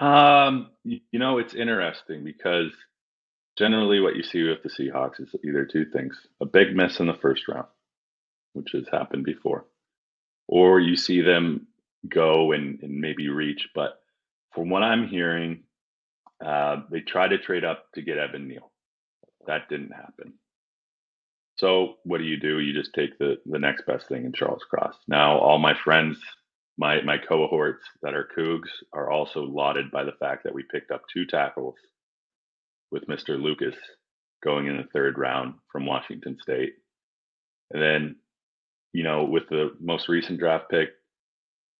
Um, 0.00 0.70
you, 0.84 1.00
you 1.12 1.18
know, 1.18 1.36
it's 1.36 1.52
interesting 1.52 2.24
because 2.24 2.72
generally 3.58 4.00
what 4.00 4.16
you 4.16 4.22
see 4.22 4.42
with 4.44 4.62
the 4.62 4.70
Seahawks 4.70 5.20
is 5.20 5.28
either 5.44 5.66
two 5.66 5.84
things: 5.84 6.16
a 6.40 6.46
big 6.46 6.74
miss 6.74 6.98
in 6.98 7.08
the 7.08 7.12
first 7.12 7.46
round, 7.46 7.68
which 8.54 8.70
has 8.72 8.86
happened 8.90 9.26
before, 9.26 9.66
or 10.46 10.80
you 10.80 10.96
see 10.96 11.20
them 11.20 11.66
go 12.08 12.52
and, 12.52 12.82
and 12.82 13.00
maybe 13.00 13.28
reach. 13.28 13.68
But 13.74 14.00
from 14.54 14.70
what 14.70 14.82
I'm 14.82 15.08
hearing, 15.08 15.64
uh, 16.44 16.82
they 16.90 17.00
tried 17.00 17.28
to 17.28 17.38
trade 17.38 17.64
up 17.64 17.86
to 17.94 18.02
get 18.02 18.18
Evan 18.18 18.48
Neal. 18.48 18.70
That 19.46 19.68
didn't 19.68 19.92
happen. 19.92 20.34
So 21.58 21.94
what 22.04 22.18
do 22.18 22.24
you 22.24 22.38
do? 22.38 22.60
You 22.60 22.72
just 22.72 22.94
take 22.94 23.18
the 23.18 23.38
the 23.46 23.58
next 23.58 23.84
best 23.86 24.06
thing 24.08 24.24
in 24.24 24.32
Charles 24.32 24.62
Cross. 24.70 24.94
Now 25.08 25.38
all 25.38 25.58
my 25.58 25.74
friends, 25.84 26.18
my 26.76 27.02
my 27.02 27.18
cohorts 27.18 27.82
that 28.02 28.14
are 28.14 28.28
Cougs 28.36 28.68
are 28.92 29.10
also 29.10 29.42
lauded 29.42 29.90
by 29.90 30.04
the 30.04 30.12
fact 30.20 30.44
that 30.44 30.54
we 30.54 30.62
picked 30.70 30.92
up 30.92 31.02
two 31.12 31.26
tackles 31.26 31.74
with 32.90 33.06
Mr. 33.08 33.40
Lucas 33.40 33.74
going 34.42 34.66
in 34.66 34.76
the 34.76 34.88
third 34.92 35.18
round 35.18 35.54
from 35.70 35.86
Washington 35.86 36.36
State. 36.40 36.74
And 37.72 37.82
then, 37.82 38.16
you 38.92 39.02
know, 39.02 39.24
with 39.24 39.48
the 39.50 39.72
most 39.80 40.08
recent 40.08 40.38
draft 40.38 40.70
pick, 40.70 40.90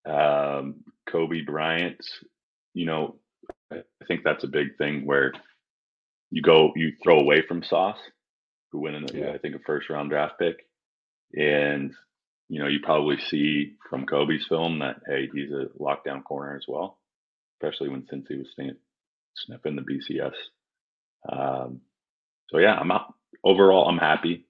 um, 0.07 0.85
Coby 1.09 1.45
Bryant, 1.45 2.05
you 2.75 2.87
know, 2.87 3.17
I 3.73 3.83
think 4.07 4.23
that's 4.25 4.45
a 4.45 4.49
big 4.49 4.77
thing 4.79 5.07
where 5.07 5.33
you 6.31 6.43
go, 6.43 6.73
you 6.77 6.93
throw 7.03 7.19
away 7.19 7.43
from 7.47 7.63
Sauce, 7.63 7.99
who 8.73 8.81
went 8.81 8.97
in, 8.97 9.07
yeah. 9.15 9.33
I 9.33 9.39
think, 9.39 9.55
a 9.55 9.61
first 9.61 9.89
round 9.91 10.11
draft 10.11 10.39
pick. 10.39 10.67
And, 11.35 11.93
you 12.49 12.61
know, 12.61 12.69
you 12.69 12.81
probably 12.83 13.19
see 13.19 13.77
from 13.89 14.07
Coby's 14.07 14.47
film 14.49 14.79
that, 14.81 14.97
hey, 15.07 15.29
he's 15.33 15.51
a 15.51 15.67
lockdown 15.81 16.25
corner 16.25 16.57
as 16.57 16.65
well, 16.69 16.99
especially 17.57 17.89
when 17.89 18.07
since 18.09 18.27
he 18.29 18.37
was 18.37 18.49
sniffing 19.37 19.77
the 19.77 19.83
BCS. 19.83 20.35
Um, 21.31 21.81
so, 22.49 22.59
yeah, 22.59 22.75
I'm 22.75 22.91
out. 22.91 23.15
Overall, 23.45 23.89
I'm 23.89 23.99
happy. 23.99 24.47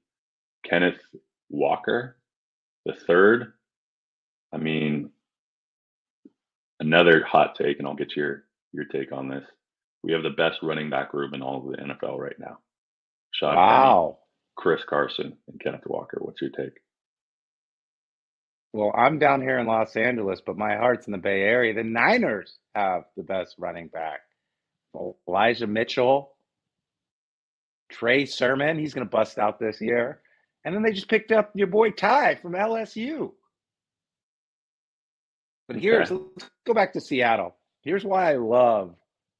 Kenneth 0.65 1.01
Walker, 1.49 2.17
the 2.85 2.95
third. 3.07 3.53
I 4.53 4.57
mean, 4.57 5.11
another 6.81 7.25
hot 7.25 7.55
take, 7.57 7.79
and 7.79 7.87
I'll 7.87 7.95
get 7.95 8.17
your 8.17 8.45
your 8.73 8.85
take 8.85 9.13
on 9.13 9.29
this. 9.29 9.45
We 10.03 10.13
have 10.13 10.23
the 10.23 10.31
best 10.31 10.59
running 10.63 10.91
back 10.91 11.13
room 11.15 11.35
in 11.35 11.43
all 11.43 11.59
of 11.59 11.71
the 11.71 11.83
NFL 11.83 12.19
right 12.19 12.39
now. 12.39 12.59
Sean 13.33 13.57
wow. 13.57 14.19
Chris 14.57 14.83
Carson, 14.89 15.37
and 15.47 15.61
Kenneth 15.61 15.87
Walker. 15.87 16.19
What's 16.21 16.43
your 16.43 16.51
take? 16.51 16.81
Well, 18.73 18.93
I'm 18.95 19.19
down 19.19 19.41
here 19.41 19.59
in 19.59 19.67
Los 19.67 19.97
Angeles, 19.97 20.43
but 20.45 20.59
my 20.59 20.77
heart's 20.77 21.07
in 21.07 21.13
the 21.13 21.19
Bay 21.19 21.43
Area. 21.43 21.73
The 21.73 21.85
Niners 21.85 22.59
have 22.75 23.05
the 23.17 23.23
best 23.23 23.55
running 23.59 23.89
back. 23.89 24.21
Elijah 25.27 25.67
Mitchell, 25.67 26.35
Trey 27.91 28.27
Sermon, 28.27 28.79
he's 28.79 28.93
going 28.93 29.07
to 29.07 29.11
bust 29.11 29.39
out 29.39 29.59
this 29.59 29.81
year. 29.81 30.21
And 30.65 30.75
then 30.75 30.83
they 30.83 30.93
just 30.93 31.09
picked 31.09 31.33
up 31.33 31.53
your 31.55 31.69
boy 31.69 31.91
Ty 31.91 32.35
from 32.37 32.53
LSU. 32.53 33.33
But 35.69 35.77
here's, 35.77 36.11
okay. 36.11 36.25
let's 36.37 36.51
go 36.67 36.75
back 36.75 36.95
to 36.95 37.01
Seattle. 37.01 37.55
Here's 37.83 38.05
why 38.05 38.33
I 38.33 38.37
love 38.37 38.95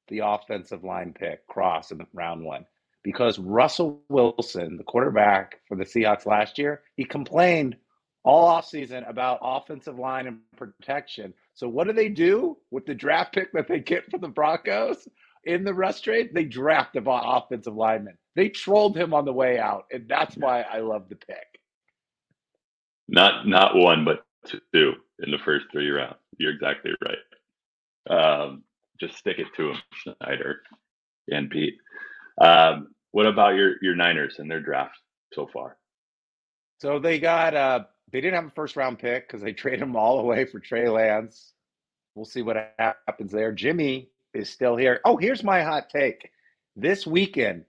the 0.07 0.19
offensive 0.19 0.83
line 0.83 1.13
pick, 1.13 1.45
Cross, 1.47 1.91
in 1.91 2.05
round 2.13 2.45
one. 2.45 2.65
Because 3.03 3.39
Russell 3.39 4.01
Wilson, 4.09 4.77
the 4.77 4.83
quarterback 4.83 5.59
for 5.67 5.75
the 5.75 5.85
Seahawks 5.85 6.25
last 6.25 6.57
year, 6.59 6.81
he 6.95 7.03
complained 7.03 7.77
all 8.23 8.47
offseason 8.49 9.09
about 9.09 9.39
offensive 9.41 9.97
line 9.97 10.27
and 10.27 10.39
protection. 10.55 11.33
So 11.55 11.67
what 11.67 11.87
do 11.87 11.93
they 11.93 12.09
do 12.09 12.57
with 12.69 12.85
the 12.85 12.93
draft 12.93 13.33
pick 13.33 13.51
that 13.53 13.67
they 13.67 13.79
get 13.79 14.09
from 14.11 14.21
the 14.21 14.27
Broncos 14.27 15.07
in 15.45 15.63
the 15.63 15.73
rush 15.73 16.01
trade? 16.01 16.29
They 16.33 16.43
draft 16.43 16.93
the 16.93 17.03
offensive 17.09 17.75
lineman. 17.75 18.17
They 18.35 18.49
trolled 18.49 18.97
him 18.97 19.13
on 19.13 19.25
the 19.25 19.33
way 19.33 19.57
out, 19.57 19.85
and 19.91 20.07
that's 20.07 20.35
why 20.35 20.61
I 20.61 20.79
love 20.79 21.09
the 21.09 21.15
pick. 21.15 21.59
Not 23.07 23.47
not 23.47 23.75
one, 23.75 24.05
but 24.05 24.25
two 24.71 24.93
in 25.21 25.31
the 25.31 25.37
first 25.43 25.65
three 25.71 25.89
rounds. 25.89 26.15
You're 26.37 26.53
exactly 26.53 26.91
right. 27.01 27.17
Um, 28.09 28.63
just 28.99 29.17
stick 29.17 29.39
it 29.39 29.47
to 29.55 29.71
him, 29.71 29.77
Schneider 29.93 30.61
and 31.29 31.49
Pete. 31.49 31.77
Um, 32.39 32.89
what 33.11 33.25
about 33.25 33.55
your 33.55 33.75
your 33.81 33.95
Niners 33.95 34.35
and 34.39 34.49
their 34.49 34.61
draft 34.61 34.97
so 35.33 35.47
far? 35.51 35.77
So 36.79 36.99
they 36.99 37.19
got 37.19 37.55
uh 37.55 37.83
they 38.11 38.21
didn't 38.21 38.35
have 38.35 38.47
a 38.47 38.55
first 38.55 38.75
round 38.75 38.99
pick 38.99 39.27
because 39.27 39.41
they 39.41 39.53
traded 39.53 39.81
them 39.81 39.95
all 39.95 40.19
away 40.19 40.45
for 40.45 40.59
Trey 40.59 40.89
Lance. 40.89 41.53
We'll 42.15 42.25
see 42.25 42.41
what 42.41 42.73
happens 42.77 43.31
there. 43.31 43.51
Jimmy 43.51 44.09
is 44.33 44.49
still 44.49 44.75
here. 44.75 44.99
Oh, 45.05 45.17
here's 45.17 45.43
my 45.43 45.61
hot 45.61 45.89
take. 45.89 46.31
This 46.75 47.05
weekend, 47.05 47.65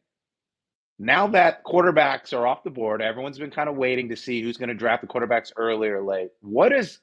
now 0.99 1.26
that 1.28 1.64
quarterbacks 1.64 2.33
are 2.33 2.47
off 2.47 2.62
the 2.62 2.71
board, 2.71 3.00
everyone's 3.00 3.38
been 3.38 3.50
kind 3.50 3.69
of 3.69 3.76
waiting 3.76 4.09
to 4.09 4.16
see 4.16 4.42
who's 4.42 4.57
going 4.57 4.69
to 4.69 4.75
draft 4.75 5.02
the 5.02 5.09
quarterbacks 5.09 5.52
early 5.57 5.88
or 5.88 6.02
late. 6.02 6.30
What 6.40 6.73
is 6.73 6.99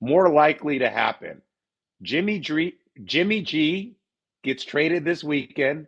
more 0.00 0.32
likely 0.32 0.80
to 0.80 0.88
happen? 0.88 1.42
Jimmy 2.02 2.38
G, 2.38 2.74
Jimmy 3.04 3.42
G 3.42 3.96
gets 4.42 4.64
traded 4.64 5.04
this 5.04 5.24
weekend. 5.24 5.86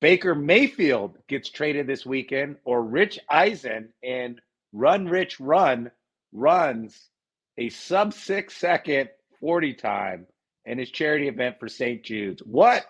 Baker 0.00 0.34
Mayfield 0.34 1.18
gets 1.28 1.50
traded 1.50 1.86
this 1.86 2.06
weekend, 2.06 2.56
or 2.64 2.82
Rich 2.82 3.18
Eisen 3.28 3.92
and 4.02 4.40
Run 4.72 5.06
Rich 5.06 5.40
Run 5.40 5.90
runs 6.32 7.10
a 7.58 7.68
sub 7.68 8.14
six 8.14 8.56
second 8.56 9.10
40 9.40 9.74
time 9.74 10.26
in 10.64 10.78
his 10.78 10.90
charity 10.90 11.28
event 11.28 11.56
for 11.58 11.68
St. 11.68 12.02
Jude's. 12.02 12.42
What 12.42 12.86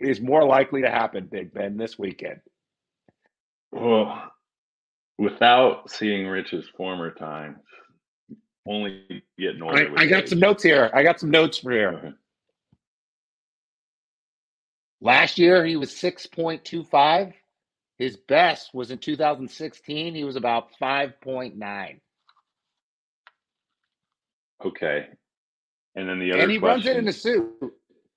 is 0.00 0.20
more 0.20 0.44
likely 0.44 0.82
to 0.82 0.90
happen, 0.90 1.26
Big 1.26 1.52
Ben, 1.52 1.76
this 1.76 1.98
weekend? 1.98 2.40
Well, 3.72 4.30
without 5.18 5.90
seeing 5.90 6.26
Rich's 6.26 6.68
former 6.76 7.10
times, 7.10 7.58
only 8.66 9.22
getting 9.38 9.62
older. 9.62 9.92
I, 9.96 10.02
I 10.02 10.06
got 10.06 10.28
some 10.28 10.38
notes 10.38 10.62
here. 10.62 10.90
I 10.92 11.02
got 11.02 11.20
some 11.20 11.30
notes 11.30 11.58
for 11.58 11.70
here. 11.70 12.14
Last 15.00 15.38
year 15.38 15.64
he 15.64 15.76
was 15.76 15.90
6.25. 15.90 17.32
His 17.98 18.16
best 18.16 18.74
was 18.74 18.90
in 18.90 18.98
2016. 18.98 20.14
He 20.14 20.24
was 20.24 20.36
about 20.36 20.68
5.9. 20.80 22.00
Okay. 24.64 25.06
And 25.94 26.08
then 26.08 26.18
the 26.18 26.32
other 26.32 26.42
And 26.42 26.50
he 26.50 26.58
question, 26.58 26.76
runs 26.76 26.86
it 26.86 26.96
in 26.96 27.08
a 27.08 27.12
suit. 27.12 27.74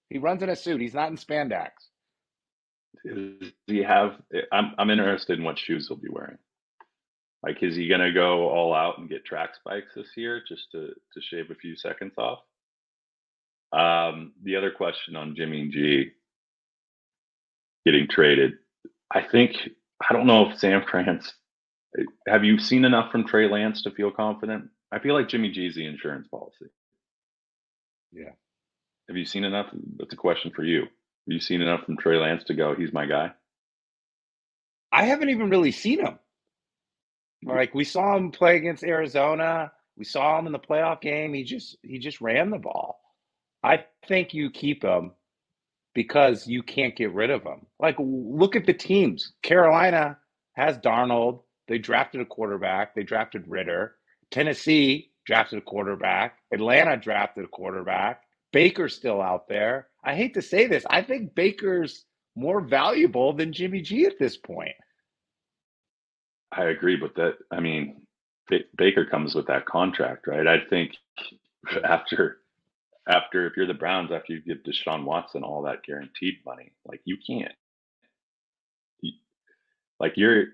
He 0.09 0.17
runs 0.17 0.43
in 0.43 0.49
a 0.49 0.55
suit. 0.55 0.81
He's 0.81 0.93
not 0.93 1.09
in 1.09 1.17
spandex. 1.17 1.69
Does 3.05 3.51
he 3.67 3.81
have 3.83 4.21
I'm 4.51 4.73
I'm 4.77 4.89
interested 4.89 5.37
in 5.37 5.45
what 5.45 5.57
shoes 5.57 5.87
he'll 5.87 5.97
be 5.97 6.09
wearing. 6.09 6.37
Like, 7.41 7.63
is 7.63 7.75
he 7.75 7.88
going 7.88 8.01
to 8.01 8.12
go 8.12 8.50
all 8.50 8.74
out 8.74 8.98
and 8.98 9.10
get 9.10 9.25
track 9.25 9.55
spikes 9.55 9.91
this 9.96 10.10
year 10.17 10.41
just 10.48 10.72
to 10.72 10.89
to 11.13 11.22
shave 11.22 11.51
a 11.51 11.55
few 11.55 11.75
seconds 11.75 12.13
off? 12.17 12.39
Um, 13.72 14.34
the 14.43 14.55
other 14.55 14.72
question 14.72 15.15
on 15.15 15.36
Jimmy 15.36 15.69
G 15.69 16.12
getting 17.86 18.08
traded, 18.08 18.53
I 19.12 19.22
think 19.22 19.55
I 20.10 20.13
don't 20.13 20.27
know 20.27 20.50
if 20.50 20.60
San 20.60 20.84
Fran's. 20.89 21.34
Have 22.27 22.43
you 22.43 22.60
seen 22.60 22.86
enough 22.86 23.12
from 23.12 23.25
Trey 23.25 23.50
Lance 23.50 23.84
to 23.84 23.91
feel 23.91 24.12
confident? 24.12 24.69
I 24.91 25.00
feel 25.00 25.15
like 25.15 25.29
Jimmy 25.29 25.51
G's 25.51 25.75
the 25.75 25.86
insurance 25.86 26.27
policy. 26.27 26.67
Yeah. 28.12 28.31
Have 29.08 29.17
you 29.17 29.25
seen 29.25 29.43
enough? 29.43 29.67
That's 29.98 30.13
a 30.13 30.17
question 30.17 30.51
for 30.55 30.63
you. 30.63 30.81
Have 30.81 30.89
you 31.27 31.39
seen 31.39 31.62
enough 31.62 31.86
from 31.86 31.98
Trey 31.98 32.17
Lance 32.17 32.43
to 32.46 32.53
go? 32.53 32.75
He's 32.75 32.93
my 32.93 33.05
guy. 33.05 33.31
I 34.91 35.05
haven't 35.05 35.29
even 35.29 35.50
really 35.50 35.72
seen 35.72 36.00
him. 36.00 36.19
Like 37.43 37.74
we 37.74 37.84
saw 37.84 38.15
him 38.17 38.31
play 38.31 38.58
against 38.58 38.84
Arizona. 38.84 39.72
We 39.98 40.05
saw 40.05 40.39
him 40.39 40.46
in 40.46 40.53
the 40.53 40.60
playoff 40.60 41.01
game. 41.01 41.34
He 41.34 41.43
just 41.43 41.77
he 41.84 42.00
just 42.00 42.22
ran 42.22 42.50
the 42.50 42.58
ball. 42.58 43.00
I 43.63 43.86
think 44.08 44.34
you 44.34 44.50
keep 44.50 44.84
him 44.84 45.12
because 45.93 46.48
you 46.48 46.63
can't 46.63 46.96
get 46.96 47.13
rid 47.13 47.29
of 47.29 47.43
him. 47.43 47.65
Like 47.79 47.96
look 48.00 48.55
at 48.55 48.65
the 48.65 48.74
teams. 48.74 49.34
Carolina 49.41 50.17
has 50.53 50.77
Darnold. 50.77 51.41
They 51.67 51.77
drafted 51.77 52.22
a 52.22 52.25
quarterback. 52.25 52.96
They 52.96 53.03
drafted 53.03 53.48
Ridder. 53.48 53.96
Tennessee 54.31 55.12
drafted 55.25 55.60
a 55.60 55.62
quarterback. 55.63 56.38
Atlanta 56.51 56.98
drafted 56.98 57.46
a 57.46 57.48
quarterback. 57.48 58.24
Baker's 58.51 58.96
still 58.96 59.22
out 59.22 59.48
there. 59.48 59.88
I 60.03 60.15
hate 60.15 60.34
to 60.34 60.41
say 60.41 60.67
this. 60.67 60.86
I 60.89 61.01
think 61.03 61.36
Baker's 61.36 62.05
more 62.36 62.62
valuable 62.62 63.34
than 63.34 63.53
Jimmy 63.53 63.81
G 63.81 64.05
at 64.05 64.17
this 64.17 64.38
point. 64.38 64.75
I 66.51 66.65
agree, 66.65 66.95
but 66.97 67.15
that 67.15 67.37
I 67.51 67.59
mean, 67.59 68.01
Baker 68.77 69.05
comes 69.05 69.35
with 69.35 69.47
that 69.47 69.65
contract, 69.65 70.27
right? 70.27 70.47
I 70.47 70.59
think 70.69 70.93
after 71.83 72.37
after 73.09 73.47
if 73.47 73.53
you're 73.57 73.67
the 73.67 73.73
Browns, 73.73 74.11
after 74.11 74.33
you 74.33 74.41
give 74.41 74.63
Deshaun 74.63 75.03
Watson 75.05 75.43
all 75.43 75.63
that 75.63 75.83
guaranteed 75.83 76.35
money, 76.45 76.73
like 76.85 77.01
you 77.05 77.17
can't, 77.25 77.53
like 79.99 80.13
you're 80.15 80.45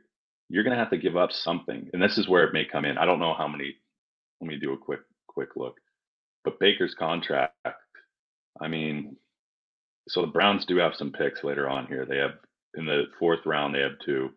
you're 0.50 0.64
gonna 0.64 0.76
have 0.76 0.92
to 0.92 0.98
give 0.98 1.18
up 1.18 1.32
something, 1.32 1.90
and 1.94 2.02
this 2.02 2.18
is 2.18 2.28
where 2.28 2.44
it 2.44 2.54
may 2.54 2.66
come 2.66 2.86
in. 2.86 2.98
I 2.98 3.06
don't 3.06 3.20
know 3.20 3.34
how 3.34 3.48
many. 3.48 3.76
Let 4.42 4.50
me 4.50 4.58
do 4.58 4.74
a 4.74 4.78
quick 4.78 5.02
quick 5.28 5.52
look, 5.56 5.78
but 6.44 6.60
Baker's 6.60 6.96
contract. 6.96 7.54
I 8.62 8.68
mean, 8.68 9.18
so 10.08 10.22
the 10.22 10.28
Browns 10.28 10.66
do 10.66 10.78
have 10.78 10.96
some 10.96 11.12
picks 11.12 11.44
later 11.44 11.70
on 11.70 11.88
here. 11.88 12.06
They 12.06 12.18
have 12.18 12.34
in 12.76 12.86
the 12.86 13.06
fourth 13.20 13.46
round, 13.46 13.76
they 13.76 13.80
have 13.82 14.00
two 14.06 14.32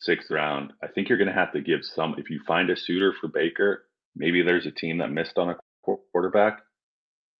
sixth 0.00 0.30
round. 0.30 0.72
I 0.82 0.88
think 0.88 1.08
you're 1.08 1.18
going 1.18 1.28
to 1.28 1.34
have 1.34 1.52
to 1.52 1.60
give 1.60 1.80
some. 1.82 2.14
If 2.18 2.30
you 2.30 2.40
find 2.46 2.70
a 2.70 2.76
suitor 2.76 3.14
for 3.20 3.28
Baker, 3.28 3.84
maybe 4.14 4.42
there's 4.42 4.66
a 4.66 4.70
team 4.70 4.98
that 4.98 5.10
missed 5.10 5.38
on 5.38 5.50
a 5.50 5.56
quarterback 6.12 6.60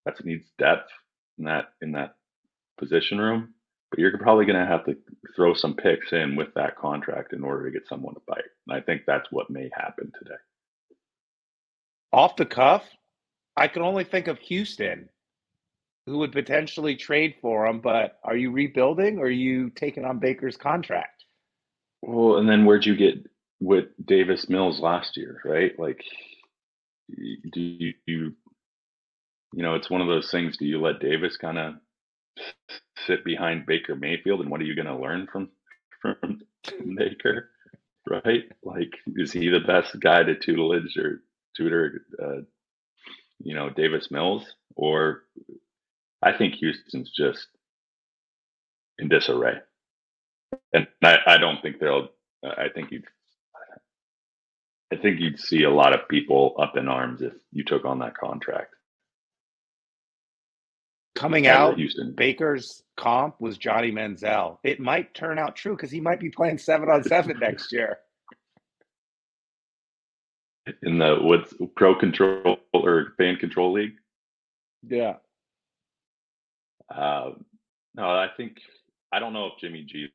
that 0.05 0.25
needs 0.25 0.47
depth 0.59 0.91
in 1.39 1.45
that 1.45 1.67
in 1.83 1.93
that 1.93 2.15
position 2.79 3.19
room. 3.19 3.55
But 3.91 4.01
you're 4.01 4.19
probably 4.19 4.47
going 4.47 4.59
to 4.59 4.67
have 4.67 4.85
to 4.87 4.97
throw 5.35 5.55
some 5.55 5.75
picks 5.75 6.13
in 6.13 6.35
with 6.35 6.53
that 6.55 6.77
contract 6.77 7.33
in 7.33 7.45
order 7.45 7.67
to 7.67 7.71
get 7.71 7.89
someone 7.89 8.15
to 8.15 8.21
bite. 8.27 8.43
And 8.67 8.77
I 8.77 8.81
think 8.81 9.03
that's 9.07 9.31
what 9.31 9.49
may 9.49 9.71
happen 9.73 10.11
today. 10.19 10.35
Off 12.13 12.37
the 12.37 12.47
cuff, 12.47 12.83
I 13.57 13.69
can 13.69 13.83
only 13.83 14.05
think 14.05 14.27
of 14.27 14.39
Houston, 14.39 15.09
who 16.07 16.19
would 16.19 16.33
potentially 16.33 16.97
trade 16.97 17.37
for 17.41 17.67
him. 17.67 17.81
But 17.81 18.19
are 18.25 18.37
you 18.37 18.51
rebuilding 18.51 19.19
or 19.19 19.27
are 19.27 19.31
you 19.31 19.71
taking 19.71 20.05
on 20.05 20.19
Baker's 20.19 20.57
contract? 20.57 21.16
Well, 22.07 22.39
and 22.39 22.49
then 22.49 22.67
where'd 22.67 22.87
you 22.87 22.97
get 22.97 23.27
with 23.61 23.87
Davis 24.05 24.49
Mills 24.51 24.81
last 24.81 25.17
year, 25.19 25.41
right? 25.45 25.79
Like, 25.79 26.05
do 27.53 27.61
you, 27.61 27.95
you, 28.07 28.35
you 29.55 29.63
know, 29.63 29.75
it's 29.75 29.91
one 29.91 30.01
of 30.01 30.09
those 30.09 30.31
things. 30.31 30.57
Do 30.57 30.67
you 30.67 30.81
let 30.81 31.01
Davis 31.01 31.37
kind 31.37 31.59
of 31.59 31.75
sit 33.07 33.25
behind 33.25 33.67
Baker 33.67 33.97
Mayfield, 33.97 34.41
and 34.41 34.51
what 34.51 34.61
are 34.61 34.65
you 34.65 34.75
going 34.75 34.87
to 34.87 34.97
learn 34.97 35.29
from 35.33 35.51
from 36.03 36.41
Baker, 36.97 37.51
right? 38.09 38.45
Like, 38.63 38.93
is 39.17 39.33
he 39.33 39.49
the 39.49 39.61
best 39.61 39.99
guy 40.01 40.23
to 40.25 40.37
tutelage 40.39 40.97
or 40.99 41.23
tutor, 41.57 42.03
uh, 42.23 42.43
you 43.41 43.55
know, 43.55 43.71
Davis 43.71 44.11
Mills, 44.11 44.47
or 44.77 45.25
I 46.23 46.33
think 46.37 46.55
Houston's 46.57 47.11
just 47.17 47.49
in 48.99 49.09
disarray 49.09 49.61
and 50.73 50.87
I, 51.03 51.19
I 51.27 51.39
don't 51.39 51.61
think 51.63 51.79
they'll. 51.79 52.09
I 52.45 52.69
think 52.75 52.91
you'd. 52.91 53.05
I 54.93 54.97
think 54.97 55.21
you'd 55.21 55.41
see 55.41 55.65
a 55.65 55.71
lot 55.71 55.93
of 55.93 56.09
people 56.09 56.55
up 56.61 56.77
in 56.77 56.89
arms 56.89 57.21
if 57.21 57.33
you 57.51 57.65
took 57.65 57.85
on 57.85 57.99
that 58.01 58.17
contract. 58.17 58.73
Coming 61.17 61.47
out, 61.47 61.77
Houston. 61.77 62.13
Baker's 62.13 62.83
comp 62.97 63.41
was 63.41 63.57
Johnny 63.57 63.91
Manziel. 63.91 64.59
It 64.63 64.81
might 64.81 65.15
turn 65.15 65.39
out 65.39 65.57
true 65.57 65.75
because 65.75 65.91
he 65.91 66.01
might 66.01 66.21
be 66.21 66.31
playing 66.31 66.59
seven 66.59 66.91
on 66.91 67.03
seven 67.05 67.39
next 67.41 67.73
year. 67.73 67.99
In 70.83 70.99
the 70.99 71.17
what's 71.21 71.55
pro 71.75 71.95
control 71.95 72.59
or 72.73 73.15
fan 73.17 73.37
control 73.37 73.73
league? 73.73 73.95
Yeah. 74.87 75.15
Uh, 76.95 77.31
no, 77.95 78.09
I 78.09 78.29
think 78.37 78.59
I 79.17 79.19
don't 79.19 79.33
know 79.33 79.47
if 79.47 79.59
Jimmy 79.59 79.83
G 79.83 80.09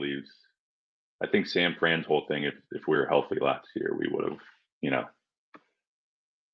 leaves. 0.00 0.28
I 1.22 1.28
think 1.28 1.46
San 1.46 1.76
Fran's 1.78 2.06
whole 2.06 2.24
thing, 2.26 2.42
if 2.42 2.54
if 2.72 2.82
we 2.88 2.96
were 2.96 3.06
healthy 3.06 3.36
last 3.40 3.68
year, 3.76 3.96
we 3.96 4.08
would 4.10 4.30
have, 4.32 4.38
you 4.80 4.90
know, 4.90 5.04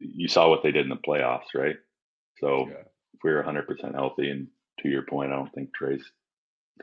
you 0.00 0.28
saw 0.28 0.50
what 0.50 0.62
they 0.62 0.70
did 0.70 0.84
in 0.84 0.90
the 0.90 0.96
playoffs, 0.96 1.54
right? 1.54 1.76
So 2.40 2.66
yeah. 2.68 2.82
if 3.14 3.20
we 3.24 3.32
were 3.32 3.42
100% 3.42 3.94
healthy, 3.94 4.28
and 4.28 4.48
to 4.80 4.88
your 4.90 5.02
point, 5.02 5.32
I 5.32 5.36
don't 5.36 5.52
think 5.54 5.74
Trey's 5.74 6.04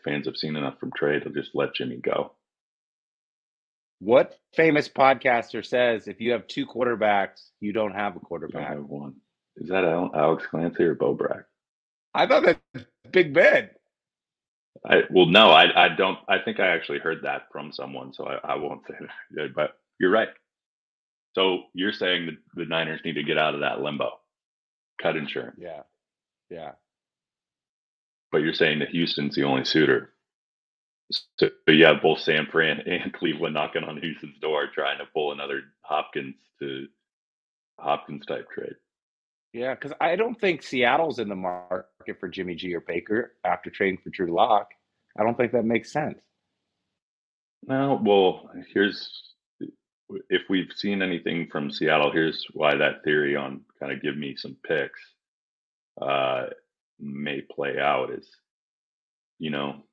fans 0.04 0.26
have 0.26 0.38
seen 0.38 0.56
enough 0.56 0.80
from 0.80 0.92
Trey 0.92 1.20
to 1.20 1.30
just 1.30 1.52
let 1.54 1.76
Jimmy 1.76 1.98
go. 1.98 2.32
What 4.00 4.40
famous 4.56 4.90
podcaster 4.90 5.64
says 5.64 6.08
if 6.08 6.20
you 6.20 6.32
have 6.32 6.48
two 6.48 6.66
quarterbacks, 6.66 7.50
you 7.60 7.74
don't 7.74 7.94
have 7.94 8.16
a 8.16 8.20
quarterback? 8.20 8.68
I 8.68 8.74
have 8.74 8.86
one. 8.86 9.18
Is 9.58 9.70
that 9.70 9.84
Alex 9.84 10.48
Clancy 10.48 10.84
or 10.84 10.96
Bo 10.96 11.14
Brack? 11.14 11.44
I 12.12 12.26
thought 12.26 12.44
that 12.44 12.88
Big 13.12 13.36
Ben. 13.36 13.70
I 14.86 15.02
well, 15.12 15.28
no, 15.28 15.52
I 15.52 15.86
I 15.86 15.90
don't. 15.90 16.18
I 16.28 16.40
think 16.40 16.60
I 16.60 16.68
actually 16.68 17.00
heard 17.00 17.24
that 17.24 17.44
from 17.52 17.72
someone, 17.72 18.14
so 18.14 18.26
I, 18.26 18.54
I 18.54 18.56
won't 18.56 18.82
say 18.88 18.96
that. 19.32 19.54
But 19.56 19.78
you're 20.00 20.12
right. 20.12 20.30
So 21.36 21.64
you're 21.74 21.94
saying 21.94 22.26
that 22.28 22.38
the 22.56 22.66
Niners 22.66 23.02
need 23.06 23.14
to 23.14 23.24
get 23.24 23.38
out 23.38 23.54
of 23.54 23.62
that 23.62 23.82
limbo, 23.82 24.12
cut 25.02 25.16
insurance. 25.16 25.60
Yeah, 25.60 25.82
yeah. 26.50 26.72
But 28.32 28.40
you're 28.40 28.54
saying 28.54 28.80
that 28.80 28.90
Houston's 28.90 29.36
the 29.36 29.44
only 29.44 29.66
suitor. 29.66 30.12
So, 31.12 31.50
so 31.68 31.72
you 31.72 31.86
have 31.86 32.02
both 32.02 32.20
San 32.20 32.48
Fran 32.52 32.80
and 32.86 33.14
Cleveland 33.14 33.54
knocking 33.54 33.84
on 33.84 33.98
Houston's 33.98 34.40
door, 34.42 34.68
trying 34.74 35.00
to 35.00 35.06
pull 35.14 35.32
another 35.32 35.62
Hopkins 35.82 36.36
to 36.60 36.88
Hopkins 37.80 38.26
type 38.26 38.50
trade. 38.52 38.76
Yeah, 39.54 39.76
because 39.76 39.94
I 40.00 40.16
don't 40.16 40.40
think 40.40 40.64
Seattle's 40.64 41.20
in 41.20 41.30
the 41.30 41.36
market 41.36 41.88
for 42.20 42.28
Jimmy 42.28 42.56
G 42.56 42.74
or 42.76 42.82
Baker 42.82 43.34
after 43.44 43.70
trading 43.70 44.00
for 44.04 44.10
Drew 44.10 44.34
Lock. 44.34 44.70
I 45.18 45.24
don't 45.24 45.38
think 45.38 45.52
that 45.52 45.66
makes 45.66 45.92
sense. 45.92 46.20
No, 47.64 48.00
well, 48.04 48.50
here's 48.74 49.32
if 50.30 50.42
we've 50.50 50.72
seen 50.76 51.02
anything 51.02 51.48
from 51.52 51.72
Seattle, 51.72 52.12
here's 52.12 52.46
why 52.54 52.76
that 52.76 53.04
theory 53.04 53.36
on 53.36 53.62
kind 53.80 53.92
of 53.92 54.02
give 54.02 54.18
me 54.18 54.36
some 54.36 54.58
picks 54.68 55.00
uh, 56.02 56.48
may 57.00 57.42
play 57.42 57.80
out 57.80 58.12
is, 58.12 58.28
you 59.40 59.50
know, 59.50 59.84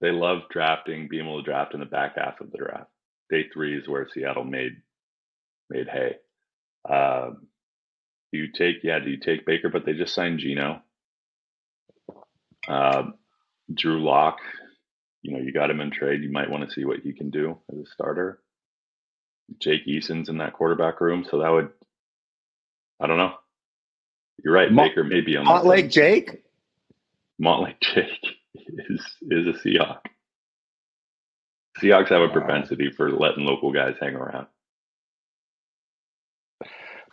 they 0.00 0.10
love 0.10 0.42
drafting, 0.50 1.08
being 1.08 1.24
able 1.24 1.38
to 1.42 1.44
draft 1.44 1.74
in 1.74 1.80
the 1.80 1.86
back 1.86 2.16
half 2.16 2.40
of 2.40 2.50
the 2.50 2.58
draft. 2.58 2.90
Day 3.30 3.46
three 3.52 3.78
is 3.78 3.88
where 3.88 4.08
Seattle 4.12 4.44
made 4.44 4.76
made 5.70 5.88
hay. 5.88 6.16
Um, 6.88 7.46
do 8.32 8.38
you 8.38 8.48
take 8.52 8.84
yeah? 8.84 8.98
Do 8.98 9.10
you 9.10 9.18
take 9.18 9.46
Baker? 9.46 9.68
But 9.70 9.86
they 9.86 9.94
just 9.94 10.14
signed 10.14 10.40
Gino. 10.40 10.82
Uh, 12.68 13.04
Drew 13.72 14.04
Lock. 14.04 14.38
You 15.22 15.32
know, 15.32 15.40
you 15.40 15.52
got 15.52 15.70
him 15.70 15.80
in 15.80 15.90
trade. 15.90 16.22
You 16.22 16.30
might 16.32 16.50
want 16.50 16.68
to 16.68 16.74
see 16.74 16.84
what 16.84 17.00
he 17.00 17.12
can 17.12 17.30
do 17.30 17.58
as 17.72 17.78
a 17.78 17.86
starter. 17.92 18.40
Jake 19.60 19.86
Eason's 19.86 20.28
in 20.28 20.38
that 20.38 20.54
quarterback 20.54 21.00
room, 21.00 21.24
so 21.28 21.38
that 21.40 21.50
would. 21.50 21.70
I 23.00 23.06
don't 23.06 23.18
know. 23.18 23.34
You're 24.44 24.54
right. 24.54 24.72
Mo- 24.72 24.84
Baker 24.88 25.04
maybe 25.04 25.36
on 25.36 25.46
Montlake 25.46 25.90
Jake. 25.90 26.42
Montlake 27.42 27.80
Jake 27.82 28.26
is 28.54 29.00
is 29.30 29.46
a 29.48 29.58
Seahawk. 29.66 30.00
Seahawks 31.80 32.08
have 32.10 32.22
a 32.22 32.28
propensity 32.28 32.90
for 32.90 33.10
letting 33.10 33.44
local 33.44 33.72
guys 33.72 33.96
hang 34.00 34.14
around. 34.14 34.46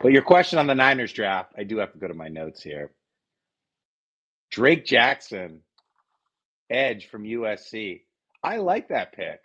But 0.00 0.12
your 0.12 0.22
question 0.22 0.58
on 0.58 0.66
the 0.66 0.74
Niners 0.74 1.12
draft, 1.12 1.52
I 1.58 1.64
do 1.64 1.76
have 1.78 1.92
to 1.92 1.98
go 1.98 2.08
to 2.08 2.14
my 2.14 2.28
notes 2.28 2.62
here. 2.62 2.90
Drake 4.50 4.86
Jackson, 4.86 5.60
edge 6.70 7.08
from 7.08 7.24
USC. 7.24 8.00
I 8.42 8.56
like 8.56 8.88
that 8.88 9.12
pick 9.12 9.40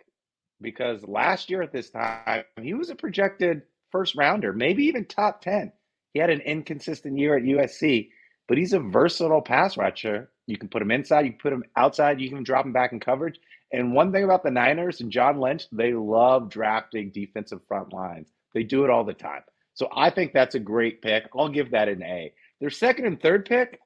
because 0.62 1.06
last 1.06 1.50
year 1.50 1.60
at 1.60 1.72
this 1.72 1.90
time, 1.90 2.44
he 2.60 2.72
was 2.72 2.88
a 2.88 2.94
projected 2.94 3.62
first 3.92 4.16
rounder, 4.16 4.54
maybe 4.54 4.84
even 4.84 5.04
top 5.04 5.42
10. 5.42 5.72
He 6.14 6.20
had 6.20 6.30
an 6.30 6.40
inconsistent 6.40 7.18
year 7.18 7.36
at 7.36 7.42
USC, 7.42 8.08
but 8.48 8.56
he's 8.56 8.72
a 8.72 8.80
versatile 8.80 9.42
pass 9.42 9.76
rusher. 9.76 10.30
You 10.46 10.56
can 10.56 10.68
put 10.68 10.80
him 10.80 10.90
inside, 10.90 11.26
you 11.26 11.32
can 11.32 11.40
put 11.40 11.52
him 11.52 11.64
outside, 11.76 12.20
you 12.20 12.30
can 12.30 12.42
drop 12.42 12.64
him 12.64 12.72
back 12.72 12.92
in 12.92 13.00
coverage. 13.00 13.38
And 13.72 13.94
one 13.94 14.10
thing 14.10 14.24
about 14.24 14.42
the 14.42 14.50
Niners 14.50 15.02
and 15.02 15.10
John 15.10 15.38
Lynch, 15.38 15.64
they 15.70 15.92
love 15.92 16.48
drafting 16.48 17.10
defensive 17.10 17.60
front 17.68 17.92
lines. 17.92 18.32
They 18.54 18.62
do 18.62 18.84
it 18.84 18.90
all 18.90 19.04
the 19.04 19.12
time. 19.12 19.42
So 19.76 19.88
I 19.94 20.10
think 20.10 20.32
that's 20.32 20.54
a 20.54 20.60
great 20.60 21.02
pick. 21.02 21.28
I'll 21.36 21.50
give 21.50 21.70
that 21.70 21.88
an 21.88 22.02
A. 22.02 22.32
Their 22.60 22.70
second 22.70 23.04
and 23.04 23.20
third 23.20 23.44
pick, 23.44 23.78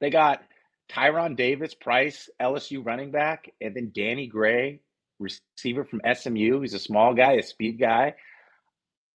they 0.00 0.10
got 0.10 0.42
Tyrion 0.90 1.36
Davis 1.36 1.72
Price, 1.72 2.28
LSU 2.42 2.84
running 2.84 3.10
back, 3.12 3.50
and 3.60 3.74
then 3.74 3.92
Danny 3.94 4.26
Gray, 4.26 4.80
receiver 5.20 5.84
from 5.84 6.00
SMU. 6.12 6.60
He's 6.60 6.74
a 6.74 6.78
small 6.80 7.14
guy, 7.14 7.34
a 7.34 7.42
speed 7.42 7.78
guy. 7.78 8.14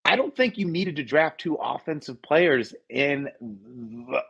I 0.06 0.16
don't 0.16 0.34
think 0.34 0.56
you 0.56 0.66
needed 0.66 0.96
to 0.96 1.02
draft 1.02 1.40
two 1.40 1.56
offensive 1.56 2.20
players 2.22 2.74
in 2.88 3.28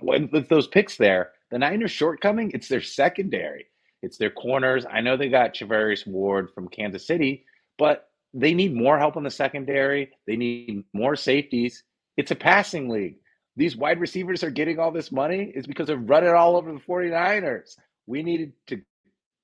with 0.01 0.49
those 0.49 0.67
picks 0.67 0.97
there. 0.97 1.33
The 1.51 1.59
Niners' 1.59 1.91
shortcoming, 1.93 2.51
it's 2.53 2.69
their 2.69 2.81
secondary. 2.81 3.67
It's 4.03 4.19
their 4.19 4.31
corners. 4.31 4.85
I 4.91 5.01
know 5.01 5.17
they 5.17 5.29
got 5.29 5.55
Charvarius 5.55 6.07
Ward 6.07 6.51
from 6.53 6.69
Kansas 6.69 7.07
City, 7.07 7.45
but 7.79 8.09
they 8.35 8.53
need 8.55 8.75
more 8.75 8.99
help 8.99 9.17
in 9.17 9.23
the 9.23 9.31
secondary. 9.31 10.11
They 10.27 10.37
need 10.37 10.85
more 10.93 11.17
safeties. 11.17 11.83
It's 12.17 12.33
a 12.33 12.37
passing 12.37 12.89
league. 12.89 13.17
These 13.57 13.77
wide 13.77 14.01
receivers 14.01 14.43
are 14.45 14.51
getting 14.51 14.79
all 14.81 14.91
this 14.91 15.13
money 15.13 15.53
is 15.55 15.67
because 15.67 15.87
they've 15.87 16.11
run 16.11 16.25
it 16.25 16.35
all 16.35 16.57
over 16.57 16.73
the 16.73 16.81
49ers. 16.81 17.77
we 18.07 18.23
needed 18.23 18.53
to 18.67 18.83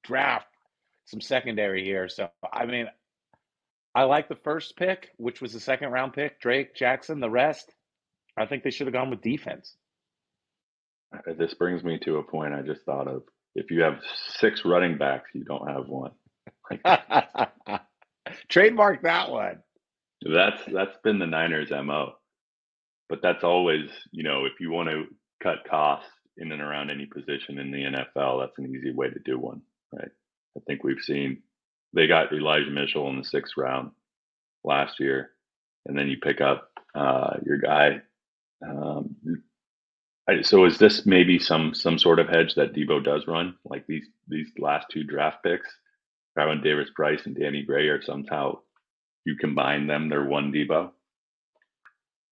draft 0.04 0.46
some 1.06 1.20
secondary 1.20 1.84
here. 1.84 2.08
So 2.08 2.28
I 2.52 2.66
mean, 2.66 2.88
I 3.94 4.02
like 4.04 4.28
the 4.28 4.36
first 4.36 4.76
pick, 4.76 5.10
which 5.16 5.40
was 5.40 5.52
the 5.52 5.60
second 5.60 5.90
round 5.90 6.12
pick, 6.12 6.40
Drake 6.40 6.74
Jackson. 6.74 7.20
The 7.20 7.30
rest, 7.30 7.72
I 8.36 8.46
think 8.46 8.62
they 8.64 8.70
should 8.70 8.86
have 8.86 8.94
gone 8.94 9.10
with 9.10 9.22
defense. 9.22 9.74
Uh, 11.14 11.32
This 11.34 11.54
brings 11.54 11.82
me 11.84 11.98
to 12.04 12.16
a 12.18 12.22
point 12.22 12.54
I 12.54 12.62
just 12.62 12.82
thought 12.84 13.08
of. 13.08 13.22
If 13.54 13.70
you 13.70 13.82
have 13.82 14.00
six 14.38 14.64
running 14.64 14.98
backs, 14.98 15.30
you 15.34 15.44
don't 15.44 15.68
have 15.68 15.88
one. 15.88 16.12
Trademark 18.50 19.02
that 19.02 19.30
one. 19.30 19.60
That's 20.22 20.62
that's 20.66 20.96
been 21.02 21.18
the 21.18 21.26
Niners' 21.26 21.70
mo. 21.70 22.12
But 23.08 23.20
that's 23.22 23.42
always, 23.42 23.90
you 24.12 24.22
know, 24.22 24.44
if 24.44 24.60
you 24.60 24.70
want 24.70 24.88
to 24.90 25.04
cut 25.42 25.68
costs 25.68 26.10
in 26.36 26.52
and 26.52 26.62
around 26.62 26.90
any 26.90 27.06
position 27.06 27.58
in 27.58 27.70
the 27.70 27.82
NFL, 27.82 28.40
that's 28.40 28.58
an 28.58 28.72
easy 28.74 28.92
way 28.92 29.10
to 29.10 29.18
do 29.24 29.38
one, 29.38 29.62
right? 29.92 30.10
I 30.56 30.60
think 30.66 30.84
we've 30.84 31.02
seen 31.02 31.42
they 31.92 32.06
got 32.06 32.32
Elijah 32.32 32.70
Mitchell 32.70 33.08
in 33.10 33.18
the 33.18 33.24
sixth 33.24 33.54
round 33.56 33.90
last 34.64 35.00
year, 35.00 35.30
and 35.86 35.98
then 35.98 36.08
you 36.08 36.18
pick 36.18 36.40
up 36.40 36.70
uh, 36.94 37.36
your 37.44 37.58
guy. 37.58 38.02
Um, 38.66 39.16
so 40.42 40.64
is 40.64 40.78
this 40.78 41.06
maybe 41.06 41.38
some 41.38 41.74
some 41.74 41.98
sort 41.98 42.20
of 42.20 42.28
hedge 42.28 42.54
that 42.54 42.74
Deebo 42.74 43.02
does 43.02 43.26
run? 43.26 43.56
Like 43.64 43.86
these 43.86 44.06
these 44.28 44.48
last 44.58 44.86
two 44.90 45.02
draft 45.02 45.42
picks, 45.42 45.68
Tyrion 46.40 46.62
Davis 46.62 46.90
Price 46.94 47.26
and 47.26 47.36
Danny 47.36 47.62
Gray 47.62 47.88
are 47.88 48.02
somehow 48.02 48.58
you 49.24 49.36
combine 49.36 49.86
them, 49.86 50.08
they're 50.08 50.24
one 50.24 50.52
Deebo. 50.52 50.90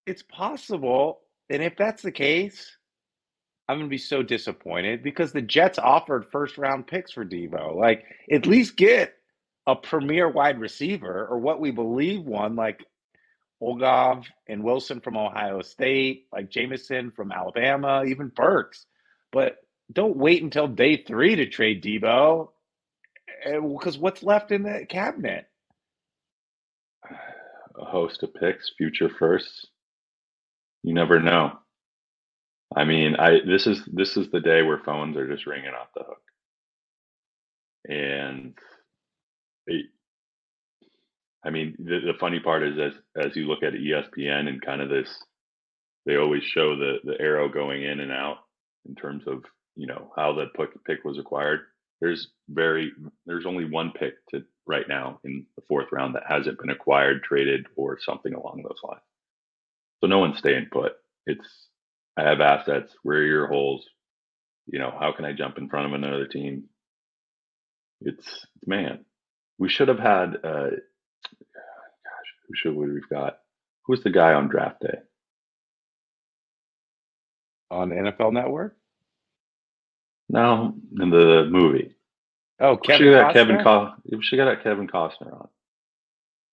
It's 0.07 0.23
possible. 0.23 1.21
And 1.51 1.63
if 1.63 1.77
that's 1.77 2.03
the 2.03 2.13
case, 2.13 2.77
I'm 3.69 3.77
going 3.77 3.87
to 3.87 3.91
be 3.91 3.99
so 3.99 4.23
disappointed 4.23 5.03
because 5.03 5.33
the 5.33 5.43
Jets 5.43 5.79
offered 5.79 6.27
first 6.33 6.57
round 6.57 6.87
picks 6.87 7.13
for 7.13 7.25
Deebo. 7.25 7.77
Like, 7.77 8.05
at 8.33 8.47
least 8.47 8.77
get 8.77 9.15
a 9.67 9.77
premier 9.77 10.29
wide 10.31 10.59
receiver 10.59 11.27
or 11.27 11.39
what 11.39 11.61
we 11.61 11.71
believe 11.71 12.23
one, 12.23 12.57
like 12.57 12.83
Olave 13.61 14.27
and 14.47 14.63
Wilson 14.63 15.01
from 15.01 15.17
Ohio 15.17 15.61
State, 15.61 16.27
like 16.33 16.51
Jameson 16.51 17.11
from 17.11 17.31
Alabama, 17.31 18.05
even 18.07 18.29
Burks. 18.35 18.87
But 19.31 19.59
don't 19.93 20.17
wait 20.17 20.43
until 20.43 20.69
day 20.69 21.03
three 21.07 21.37
to 21.37 21.47
trade 21.47 21.83
Deebo 21.83 22.49
because 23.45 23.99
what's 23.99 24.23
left 24.23 24.53
in 24.53 24.63
the 24.63 24.87
cabinet? 24.89 25.47
A 27.79 27.85
host 27.85 28.23
of 28.23 28.35
picks, 28.35 28.73
future 28.77 29.11
firsts. 29.19 29.67
You 30.83 30.95
never 30.95 31.21
know. 31.21 31.53
I 32.77 32.85
mean, 32.85 33.17
I 33.17 33.39
this 33.47 33.67
is 33.67 33.83
this 33.87 34.17
is 34.17 34.31
the 34.31 34.41
day 34.41 34.63
where 34.63 34.79
phones 34.85 35.17
are 35.17 35.33
just 35.33 35.47
ringing 35.47 35.71
off 35.71 35.89
the 35.95 36.05
hook, 36.05 36.23
and 37.89 38.55
it, 39.67 39.87
I 41.45 41.51
mean, 41.51 41.77
the, 41.79 42.01
the 42.01 42.19
funny 42.21 42.41
part 42.41 42.63
is 42.63 42.79
as 42.79 42.93
as 43.27 43.37
you 43.37 43.47
look 43.47 43.63
at 43.63 43.73
ESPN 43.73 44.49
and 44.49 44.61
kind 44.61 44.83
of 44.83 44.91
this, 44.91 45.09
they 46.05 46.17
always 46.17 46.43
show 46.45 46.77
the 46.77 46.99
the 47.05 47.21
arrow 47.21 47.49
going 47.49 47.83
in 47.83 48.01
and 48.01 48.13
out 48.13 48.39
in 48.87 48.95
terms 48.95 49.25
of 49.27 49.45
you 49.77 49.87
know 49.87 50.13
how 50.17 50.35
the 50.35 50.47
pick, 50.57 50.85
pick 50.85 51.05
was 51.05 51.19
acquired. 51.19 51.61
There's 52.01 52.29
very 52.49 52.93
there's 53.27 53.47
only 53.47 53.65
one 53.65 53.93
pick 53.93 54.15
to 54.31 54.45
right 54.67 54.89
now 54.89 55.19
in 55.25 55.47
the 55.57 55.63
fourth 55.69 55.89
round 55.91 56.15
that 56.15 56.25
hasn't 56.29 56.59
been 56.59 56.71
acquired, 56.71 57.23
traded, 57.25 57.67
or 57.77 57.99
something 58.01 58.35
along 58.35 58.63
those 58.63 58.79
lines. 58.85 59.03
So 60.01 60.07
no 60.07 60.19
one's 60.19 60.39
staying 60.39 60.69
put. 60.71 60.93
It's 61.27 61.69
I 62.17 62.23
have 62.23 62.41
assets. 62.41 62.93
Where 63.03 63.19
are 63.19 63.27
your 63.27 63.47
holes? 63.49 63.87
You 64.67 64.79
know, 64.79 64.95
how 64.99 65.13
can 65.13 65.25
I 65.25 65.33
jump 65.33 65.59
in 65.59 65.69
front 65.69 65.87
of 65.87 65.93
another 65.93 66.27
team? 66.27 66.65
It's 68.01 68.47
man. 68.67 69.05
We 69.59 69.69
should 69.69 69.89
have 69.89 69.99
had. 69.99 70.37
Uh, 70.45 70.71
gosh, 70.71 72.29
who 72.47 72.55
should 72.55 72.77
we, 72.77 72.93
we've 72.93 73.09
got? 73.09 73.39
Who's 73.87 74.03
the 74.03 74.11
guy 74.11 74.35
on 74.35 74.49
draft 74.49 74.81
day? 74.81 74.99
On 77.71 77.91
NFL 77.91 78.33
Network? 78.33 78.77
No, 80.29 80.75
in 81.01 81.11
the 81.11 81.47
movie. 81.51 81.95
Oh, 82.61 82.77
Kevin 82.77 83.07
should 83.07 83.15
got 83.15 83.33
Kevin. 83.33 83.57
Costner? 83.59 83.65
Co- 83.65 83.95
should 84.21 84.37
got 84.37 84.63
Kevin 84.63 84.89
Costner 84.89 85.33
on. 85.33 85.49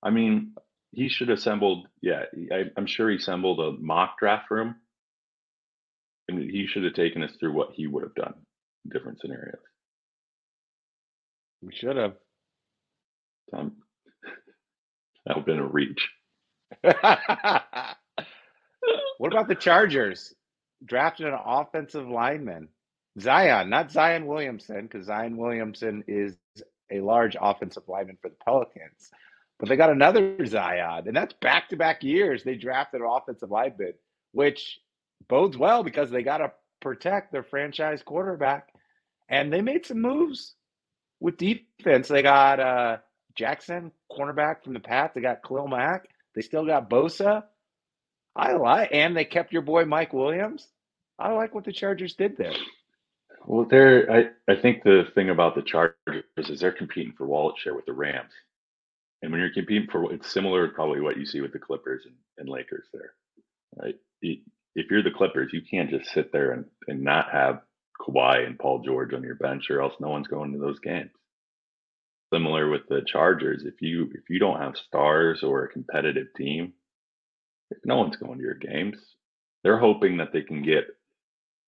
I 0.04 0.12
mean, 0.12 0.54
he 0.92 1.10
should 1.10 1.30
have 1.30 1.40
assembled. 1.40 1.88
Yeah, 2.02 2.24
I, 2.52 2.66
I'm 2.78 2.86
sure 2.88 3.10
he 3.10 3.18
assembled 3.18 3.60
a 3.60 3.72
mock 3.82 4.20
draft 4.20 4.52
room, 4.52 4.76
and 6.30 6.40
he 6.40 6.68
should 6.68 6.84
have 6.84 6.94
taken 6.94 7.24
us 7.24 7.32
through 7.40 7.54
what 7.54 7.72
he 7.74 7.88
would 7.88 8.04
have 8.04 8.16
done 8.16 8.36
in 8.86 8.92
different 8.92 9.20
scenarios. 9.20 9.60
We 11.62 11.74
should 11.74 11.98
have. 11.98 12.14
Um, 13.52 13.74
that 15.26 15.36
would 15.36 15.42
have 15.42 15.46
been 15.46 15.60
a 15.60 15.68
reach. 15.68 16.08
what 16.82 16.96
about 19.34 19.48
the 19.48 19.56
Chargers? 19.56 20.34
Drafted 20.84 21.28
an 21.28 21.38
offensive 21.44 22.08
lineman, 22.08 22.68
Zion, 23.20 23.70
not 23.70 23.92
Zion 23.92 24.26
Williamson, 24.26 24.84
because 24.84 25.08
Zion 25.08 25.38
Williamson 25.38 26.04
is 26.08 26.36
a 26.92 27.00
large 27.00 27.36
offensive 27.40 27.84
lineman 27.88 28.18
for 28.22 28.30
the 28.30 28.36
Pelicans. 28.44 29.10
But 29.58 29.70
they 29.70 29.78
got 29.78 29.90
another 29.90 30.46
Zion, 30.46 31.08
and 31.08 31.16
that's 31.16 31.34
back 31.34 31.70
to 31.70 31.78
back 31.78 32.04
years 32.04 32.44
they 32.44 32.56
drafted 32.56 33.02
an 33.02 33.08
offensive 33.10 33.52
lineman, 33.52 33.94
which 34.34 34.80
bodes 35.30 35.58
well 35.58 35.84
because 35.84 36.12
they 36.12 36.24
got 36.24 36.40
to 36.40 36.52
protect 36.82 37.32
their 37.32 37.44
franchise 37.44 38.04
quarterback. 38.04 38.70
And 39.30 39.52
they 39.52 39.62
made 39.62 39.86
some 39.86 40.02
moves 40.02 40.54
with 41.20 41.38
defense. 41.38 42.10
They 42.10 42.22
got 42.22 42.60
uh, 42.60 42.98
Jackson, 43.36 43.92
cornerback 44.12 44.64
from 44.64 44.74
the 44.74 44.80
Pats. 44.80 45.16
They 45.16 45.22
got 45.22 45.42
Khalil 45.42 45.68
Mack. 45.68 46.08
They 46.36 46.42
still 46.42 46.66
got 46.66 46.90
Bosa. 46.90 47.44
I 48.36 48.54
like, 48.54 48.90
and 48.92 49.16
they 49.16 49.26
kept 49.26 49.54
your 49.54 49.62
boy 49.62 49.86
Mike 49.86 50.14
Williams. 50.14 50.68
I 51.18 51.32
like 51.32 51.56
what 51.56 51.64
the 51.64 51.72
Chargers 51.72 52.16
did 52.16 52.36
there. 52.38 52.54
Well, 53.46 53.68
they're. 53.70 54.12
I, 54.12 54.54
I 54.54 54.62
think 54.62 54.84
the 54.84 55.06
thing 55.16 55.30
about 55.30 55.56
the 55.56 55.64
Chargers 55.64 56.24
is 56.38 56.62
they're 56.62 56.72
competing 56.74 57.14
for 57.18 57.28
wallet 57.28 57.58
share 57.60 57.76
with 57.76 57.86
the 57.86 57.94
Rams, 57.94 58.34
and 59.22 59.32
when 59.32 59.42
you're 59.42 59.54
competing 59.54 59.90
for, 59.92 60.14
it's 60.14 60.32
similar 60.32 60.68
to 60.68 60.74
probably 60.74 61.02
what 61.02 61.18
you 61.18 61.26
see 61.26 61.42
with 61.42 61.54
the 61.54 61.60
Clippers 61.60 62.04
and, 62.06 62.16
and 62.38 62.50
Lakers 62.50 62.86
there, 62.94 63.14
right? 63.82 63.96
If 64.76 64.92
you're 64.92 65.04
the 65.04 65.12
Clippers, 65.12 65.52
you 65.54 65.62
can't 65.70 65.90
just 65.90 66.12
sit 66.12 66.32
there 66.34 66.52
and, 66.54 66.66
and 66.88 67.04
not 67.04 67.32
have 67.32 67.62
Kawhi 68.02 68.46
and 68.48 68.60
Paul 68.60 68.84
George 68.86 69.14
on 69.14 69.24
your 69.24 69.36
bench, 69.36 69.70
or 69.70 69.82
else 69.82 69.96
no 70.00 70.10
one's 70.10 70.28
going 70.28 70.54
to 70.54 70.60
those 70.60 70.80
games. 70.80 71.12
Similar 72.34 72.70
with 72.70 72.84
the 72.90 73.02
Chargers, 73.08 73.64
if 73.66 73.82
you 73.82 74.10
if 74.16 74.30
you 74.30 74.40
don't 74.40 74.62
have 74.62 74.78
stars 74.78 75.44
or 75.44 75.64
a 75.66 75.70
competitive 75.70 76.28
team, 76.38 76.74
no 77.86 77.98
one's 77.98 78.18
going 78.18 78.38
to 78.40 78.44
your 78.44 78.56
games. 78.56 78.98
They're 79.64 79.80
hoping 79.80 80.18
that 80.18 80.34
they 80.34 80.42
can 80.44 80.64
get 80.64 80.86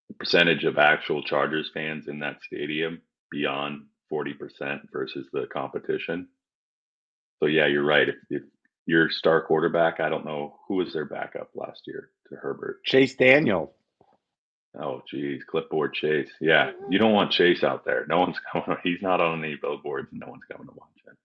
the 0.09 0.15
percentage 0.15 0.63
of 0.63 0.77
actual 0.77 1.23
Chargers 1.23 1.69
fans 1.73 2.07
in 2.07 2.19
that 2.19 2.37
stadium 2.43 3.01
beyond 3.31 3.83
40% 4.11 4.79
versus 4.91 5.27
the 5.33 5.47
competition. 5.51 6.27
So 7.39 7.47
yeah, 7.47 7.67
you're 7.67 7.85
right. 7.85 8.09
If, 8.09 8.15
if 8.29 8.43
your 8.85 9.09
star 9.09 9.41
quarterback, 9.41 9.99
I 9.99 10.09
don't 10.09 10.25
know 10.25 10.55
who 10.67 10.75
was 10.75 10.93
their 10.93 11.05
backup 11.05 11.49
last 11.55 11.81
year 11.85 12.09
to 12.29 12.35
Herbert. 12.35 12.83
Chase 12.85 13.15
Daniel. 13.15 13.73
Oh, 14.79 15.01
geez, 15.09 15.43
clipboard 15.49 15.93
Chase. 15.93 16.29
Yeah, 16.39 16.67
mm-hmm. 16.67 16.91
you 16.91 16.99
don't 16.99 17.13
want 17.13 17.31
Chase 17.31 17.63
out 17.63 17.83
there. 17.85 18.05
No 18.07 18.19
one's 18.19 18.37
going. 18.53 18.77
He's 18.83 19.01
not 19.01 19.21
on 19.21 19.43
any 19.43 19.57
billboards, 19.61 20.09
and 20.11 20.19
no 20.19 20.27
one's 20.27 20.43
coming 20.51 20.67
to 20.67 20.73
watch 20.73 20.89
him. 21.05 21.15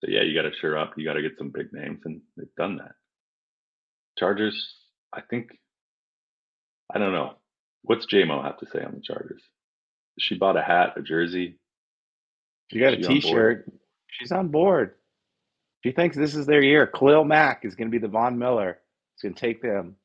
So 0.00 0.10
yeah, 0.10 0.22
you 0.22 0.34
got 0.34 0.48
to 0.48 0.56
sure 0.60 0.78
up. 0.78 0.94
You 0.96 1.04
got 1.04 1.14
to 1.14 1.22
get 1.22 1.38
some 1.38 1.50
big 1.50 1.72
names, 1.72 2.00
and 2.04 2.20
they've 2.36 2.54
done 2.56 2.76
that. 2.78 2.92
Chargers, 4.18 4.74
I 5.12 5.20
think. 5.22 5.50
I 6.94 6.98
don't 6.98 7.12
know. 7.12 7.34
What's 7.82 8.06
JMO 8.06 8.42
have 8.44 8.58
to 8.58 8.66
say 8.66 8.82
on 8.82 8.94
the 8.94 9.00
Chargers? 9.00 9.42
She 10.18 10.36
bought 10.36 10.56
a 10.56 10.62
hat, 10.62 10.94
a 10.96 11.02
jersey. 11.02 11.58
She 12.70 12.78
got 12.78 12.94
a 12.94 12.96
She 12.96 13.06
on 13.06 13.20
board? 13.20 13.64
T-shirt. 13.64 13.72
She's 14.08 14.32
on 14.32 14.48
board. 14.48 14.94
She 15.84 15.92
thinks 15.92 16.16
this 16.16 16.34
is 16.34 16.46
their 16.46 16.62
year. 16.62 16.86
Khalil 16.86 17.24
Mack 17.24 17.64
is 17.64 17.74
going 17.74 17.88
to 17.88 17.92
be 17.92 17.98
the 17.98 18.08
Von 18.08 18.38
Miller. 18.38 18.78
It's 19.14 19.22
going 19.22 19.34
to 19.34 19.40
take 19.40 19.62
them 19.62 19.96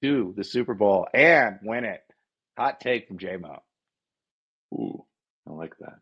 to 0.00 0.34
the 0.36 0.44
Super 0.44 0.74
Bowl 0.74 1.06
and 1.14 1.58
win 1.62 1.84
it. 1.84 2.02
Hot 2.58 2.80
take 2.80 3.08
from 3.08 3.18
JMO. 3.18 3.60
Ooh, 4.74 5.04
I 5.48 5.52
like 5.52 5.76
that. 5.78 5.98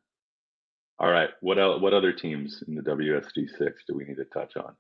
All 0.99 1.11
right, 1.11 1.29
what 1.40 1.59
else? 1.59 1.81
What 1.81 1.92
other 1.92 2.12
teams 2.12 2.64
in 2.66 2.75
the 2.75 2.83
WSD 2.83 3.51
six 3.59 3.85
do 3.87 3.95
we 3.95 4.05
need 4.05 4.16
to 4.16 4.25
touch 4.25 4.57
on? 4.57 4.75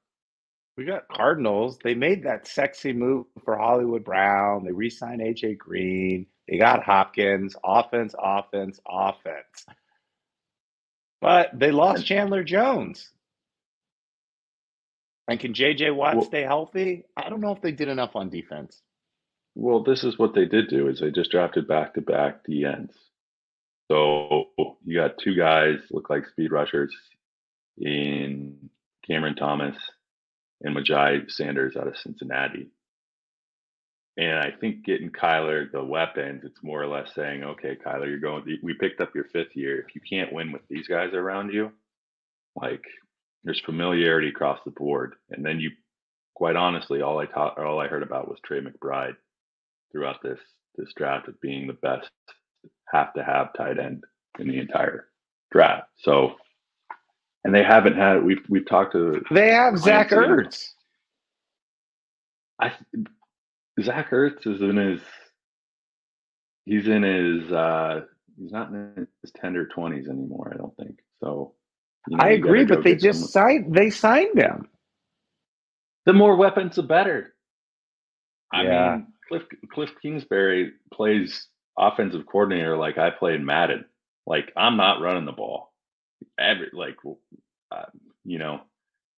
We 0.76 0.84
got 0.84 1.08
Cardinals. 1.08 1.78
They 1.82 1.94
made 1.94 2.24
that 2.24 2.46
sexy 2.46 2.92
move 2.92 3.26
for 3.44 3.56
Hollywood 3.56 4.04
Brown. 4.04 4.64
They 4.64 4.72
re-signed 4.72 5.22
AJ 5.22 5.56
Green. 5.56 6.26
They 6.48 6.58
got 6.58 6.84
Hopkins. 6.84 7.56
Offense, 7.64 8.14
offense, 8.18 8.78
offense. 8.86 9.66
But 11.22 11.58
they 11.58 11.70
lost 11.70 12.06
Chandler 12.06 12.44
Jones. 12.44 13.10
And 15.28 15.40
can 15.40 15.54
JJ 15.54 15.94
Watt 15.94 16.16
Well- 16.16 16.24
stay 16.24 16.42
healthy? 16.42 17.04
I 17.16 17.30
don't 17.30 17.40
know 17.40 17.52
if 17.52 17.62
they 17.62 17.72
did 17.72 17.88
enough 17.88 18.14
on 18.14 18.28
defense. 18.28 18.82
Well, 19.54 19.82
this 19.82 20.04
is 20.04 20.18
what 20.18 20.34
they 20.34 20.44
did 20.44 20.68
do: 20.68 20.88
is 20.88 21.00
they 21.00 21.10
just 21.10 21.30
drafted 21.30 21.66
back 21.66 21.94
to 21.94 22.02
back 22.02 22.44
D 22.44 22.64
ends. 22.66 22.94
So 23.88 24.76
you 24.84 24.96
got 24.96 25.18
two 25.18 25.34
guys 25.34 25.78
look 25.90 26.10
like 26.10 26.26
speed 26.28 26.52
rushers 26.52 26.94
in 27.78 28.68
Cameron 29.06 29.36
Thomas 29.36 29.76
and 30.62 30.76
Myjai 30.76 31.30
Sanders 31.30 31.76
out 31.76 31.88
of 31.88 31.96
Cincinnati. 31.98 32.68
And 34.18 34.38
I 34.38 34.50
think 34.58 34.84
getting 34.84 35.10
Kyler 35.10 35.70
the 35.70 35.84
weapons, 35.84 36.42
it's 36.44 36.62
more 36.62 36.82
or 36.82 36.86
less 36.86 37.14
saying, 37.14 37.44
okay, 37.44 37.76
Kyler, 37.76 38.08
you're 38.08 38.18
going. 38.18 38.44
We 38.62 38.72
picked 38.72 39.00
up 39.00 39.14
your 39.14 39.24
fifth 39.24 39.54
year. 39.54 39.80
If 39.80 39.94
you 39.94 40.00
can't 40.08 40.32
win 40.32 40.52
with 40.52 40.62
these 40.70 40.88
guys 40.88 41.12
around 41.12 41.52
you, 41.52 41.70
like 42.54 42.82
there's 43.44 43.60
familiarity 43.60 44.28
across 44.28 44.58
the 44.64 44.70
board. 44.70 45.16
And 45.30 45.44
then 45.44 45.60
you, 45.60 45.70
quite 46.34 46.56
honestly, 46.56 47.02
all 47.02 47.18
I 47.18 47.26
taught, 47.26 47.58
all 47.58 47.78
I 47.78 47.88
heard 47.88 48.02
about 48.02 48.28
was 48.28 48.38
Trey 48.44 48.60
McBride 48.60 49.16
throughout 49.92 50.22
this 50.22 50.38
this 50.76 50.92
draft 50.94 51.28
of 51.28 51.40
being 51.40 51.66
the 51.66 51.72
best 51.72 52.10
have 52.92 53.12
to 53.14 53.24
have 53.24 53.54
tight 53.56 53.78
end 53.78 54.04
in 54.38 54.48
the 54.48 54.58
entire 54.58 55.08
draft. 55.50 55.88
So, 55.98 56.34
and 57.46 57.54
they 57.54 57.62
haven't 57.62 57.96
had. 57.96 58.24
We've 58.24 58.42
we've 58.48 58.66
talked 58.66 58.92
to. 58.92 59.22
They 59.30 59.52
have 59.52 59.78
Zach 59.78 60.10
Ertz. 60.10 60.70
I 62.60 62.72
Zach 63.80 64.10
Ertz 64.10 64.46
is 64.48 64.60
in 64.60 64.76
his. 64.76 65.00
He's 66.64 66.88
in 66.88 67.04
his. 67.04 67.52
uh 67.52 68.00
He's 68.36 68.52
not 68.52 68.68
in 68.70 69.06
his 69.22 69.30
tender 69.30 69.66
twenties 69.68 70.08
anymore. 70.08 70.52
I 70.52 70.58
don't 70.58 70.76
think 70.76 70.98
so. 71.22 71.54
You 72.08 72.16
know, 72.16 72.24
I 72.24 72.30
agree, 72.30 72.64
but 72.64 72.82
they 72.82 72.96
just 72.96 73.30
signed. 73.32 73.72
They 73.72 73.90
signed 73.90 74.36
them. 74.36 74.68
The 76.04 76.12
more 76.12 76.36
weapons, 76.36 76.76
the 76.76 76.82
better. 76.82 77.32
I 78.52 78.62
yeah. 78.64 78.90
mean, 78.96 79.06
Cliff 79.28 79.42
Cliff 79.72 79.90
Kingsbury 80.02 80.72
plays 80.92 81.46
offensive 81.78 82.26
coordinator 82.26 82.76
like 82.76 82.98
I 82.98 83.10
played 83.10 83.40
Madden. 83.40 83.84
Like 84.26 84.52
I'm 84.56 84.76
not 84.76 85.00
running 85.00 85.26
the 85.26 85.32
ball. 85.32 85.72
Every 86.38 86.70
like, 86.72 86.96
uh, 87.70 87.84
you 88.24 88.38
know, 88.38 88.60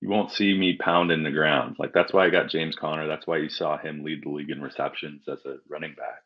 you 0.01 0.09
won't 0.09 0.33
see 0.33 0.57
me 0.57 0.77
pounding 0.77 1.25
the 1.25 1.31
ground. 1.31 1.77
Like 1.79 1.93
that's 1.93 2.13
why 2.13 2.27
I 2.27 2.31
got 2.31 2.49
James 2.51 2.77
Conner. 2.77 3.07
That's 3.07 3.27
why 3.27 3.39
you 3.39 3.49
saw 3.49 3.77
him 3.79 4.05
lead 4.05 4.23
the 4.25 4.31
league 4.31 4.51
in 4.51 4.63
receptions 4.63 5.25
as 5.29 5.45
a 5.45 5.57
running 5.69 5.95
back, 5.95 6.23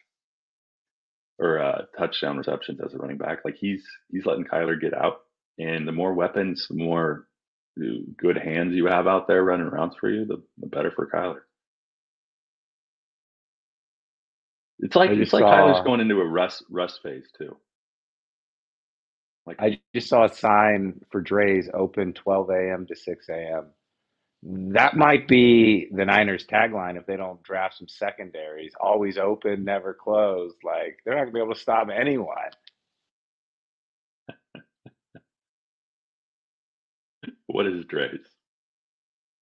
or 1.38 1.58
uh, 1.58 1.82
touchdown 1.98 2.36
receptions 2.36 2.80
as 2.84 2.92
a 2.94 2.98
running 2.98 3.18
back. 3.18 3.40
Like 3.44 3.56
he's 3.58 3.84
he's 4.10 4.26
letting 4.26 4.44
Kyler 4.44 4.80
get 4.80 4.94
out, 4.94 5.20
and 5.58 5.88
the 5.88 5.92
more 5.92 6.12
weapons, 6.12 6.66
the 6.68 6.76
more 6.76 7.26
uh, 7.80 8.02
good 8.18 8.36
hands 8.36 8.74
you 8.74 8.86
have 8.86 9.06
out 9.06 9.26
there 9.26 9.42
running 9.42 9.68
routes 9.68 9.96
for 9.98 10.10
you, 10.10 10.26
the, 10.26 10.42
the 10.58 10.66
better 10.66 10.90
for 10.90 11.08
Kyler. 11.08 11.40
It's 14.80 14.96
like 14.96 15.10
it's 15.10 15.32
like 15.32 15.42
saw, 15.42 15.50
Kyler's 15.50 15.84
going 15.84 16.00
into 16.00 16.20
a 16.20 16.26
rust 16.26 16.64
rust 16.68 17.00
phase 17.02 17.26
too. 17.38 17.56
Like 19.46 19.60
I 19.60 19.80
just 19.94 20.08
saw 20.08 20.24
a 20.24 20.34
sign 20.34 21.00
for 21.10 21.22
Drai's 21.22 21.68
open 21.74 22.12
12 22.12 22.50
a.m. 22.50 22.86
to 22.86 22.96
6 22.96 23.28
a.m. 23.28 23.66
That 24.44 24.96
might 24.96 25.28
be 25.28 25.88
the 25.92 26.04
Niners 26.04 26.46
tagline 26.46 26.96
if 26.98 27.06
they 27.06 27.16
don't 27.16 27.42
draft 27.42 27.78
some 27.78 27.88
secondaries. 27.88 28.72
Always 28.80 29.18
open, 29.18 29.64
never 29.64 29.94
closed. 29.94 30.56
Like 30.64 30.98
they're 31.04 31.14
not 31.16 31.22
gonna 31.22 31.32
be 31.32 31.40
able 31.40 31.54
to 31.54 31.60
stop 31.60 31.88
anyone. 31.94 32.36
what 37.46 37.66
is 37.66 37.84
Drai's? 37.84 38.26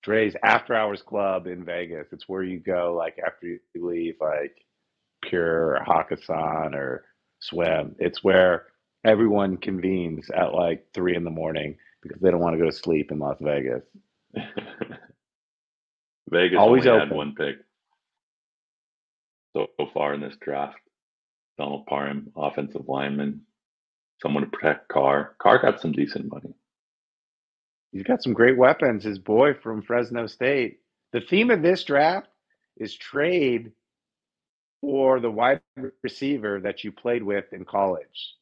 Drai's 0.07 0.37
After 0.43 0.75
Hours 0.75 1.03
Club 1.03 1.47
in 1.47 1.65
Vegas. 1.65 2.09
It's 2.13 2.29
where 2.29 2.43
you 2.43 2.59
go 2.61 2.95
like 2.97 3.19
after 3.25 3.47
you 3.49 3.61
leave 3.77 4.17
like 4.21 4.57
Pure 5.23 5.77
or 5.77 5.85
Hakkasan 5.87 6.75
or 6.75 7.05
Swim. 7.41 7.97
It's 7.99 8.25
where 8.25 8.67
everyone 9.05 9.57
convenes 9.57 10.31
at 10.31 10.55
like 10.55 10.87
three 10.95 11.17
in 11.17 11.25
the 11.25 11.31
morning 11.31 11.77
because 12.03 12.21
they 12.21 12.31
don't 12.31 12.41
want 12.41 12.55
to 12.55 12.59
go 12.59 12.71
to 12.71 12.77
sleep 12.77 13.11
in 13.11 13.19
Las 13.19 13.37
Vegas. 13.41 13.83
Vegas 16.31 16.59
Always 16.59 16.87
only 16.87 16.99
open. 17.01 17.09
had 17.09 17.17
one 17.17 17.35
pick 17.35 17.57
so, 19.55 19.67
so 19.79 19.87
far 19.93 20.15
in 20.15 20.21
this 20.21 20.37
draft. 20.41 20.79
Donald 21.59 21.87
Parham, 21.87 22.33
offensive 22.37 22.89
lineman, 22.89 23.43
someone 24.23 24.45
to 24.45 24.51
protect 24.51 24.89
Carr. 24.89 25.35
Carr 25.39 25.61
got 25.61 25.81
some 25.81 25.93
decent 25.93 26.31
money. 26.31 26.55
He's 27.93 28.05
got 28.05 28.23
some 28.23 28.33
great 28.33 28.57
weapons. 28.57 29.05
His 29.05 29.19
boy 29.19 29.55
from 29.55 29.83
Fresno 29.83 30.27
State. 30.27 30.79
The 31.13 31.21
theme 31.21 31.51
of 31.51 31.61
this 31.63 31.83
draft 31.85 32.29
is 32.77 32.95
trade 32.95 33.73
for 34.81 35.21
the 35.21 35.31
wide 35.31 35.61
receiver 36.03 36.61
that 36.61 36.85
you 36.85 36.93
played 36.93 37.23
with 37.23 37.53
in 37.53 37.65
college. 37.65 38.35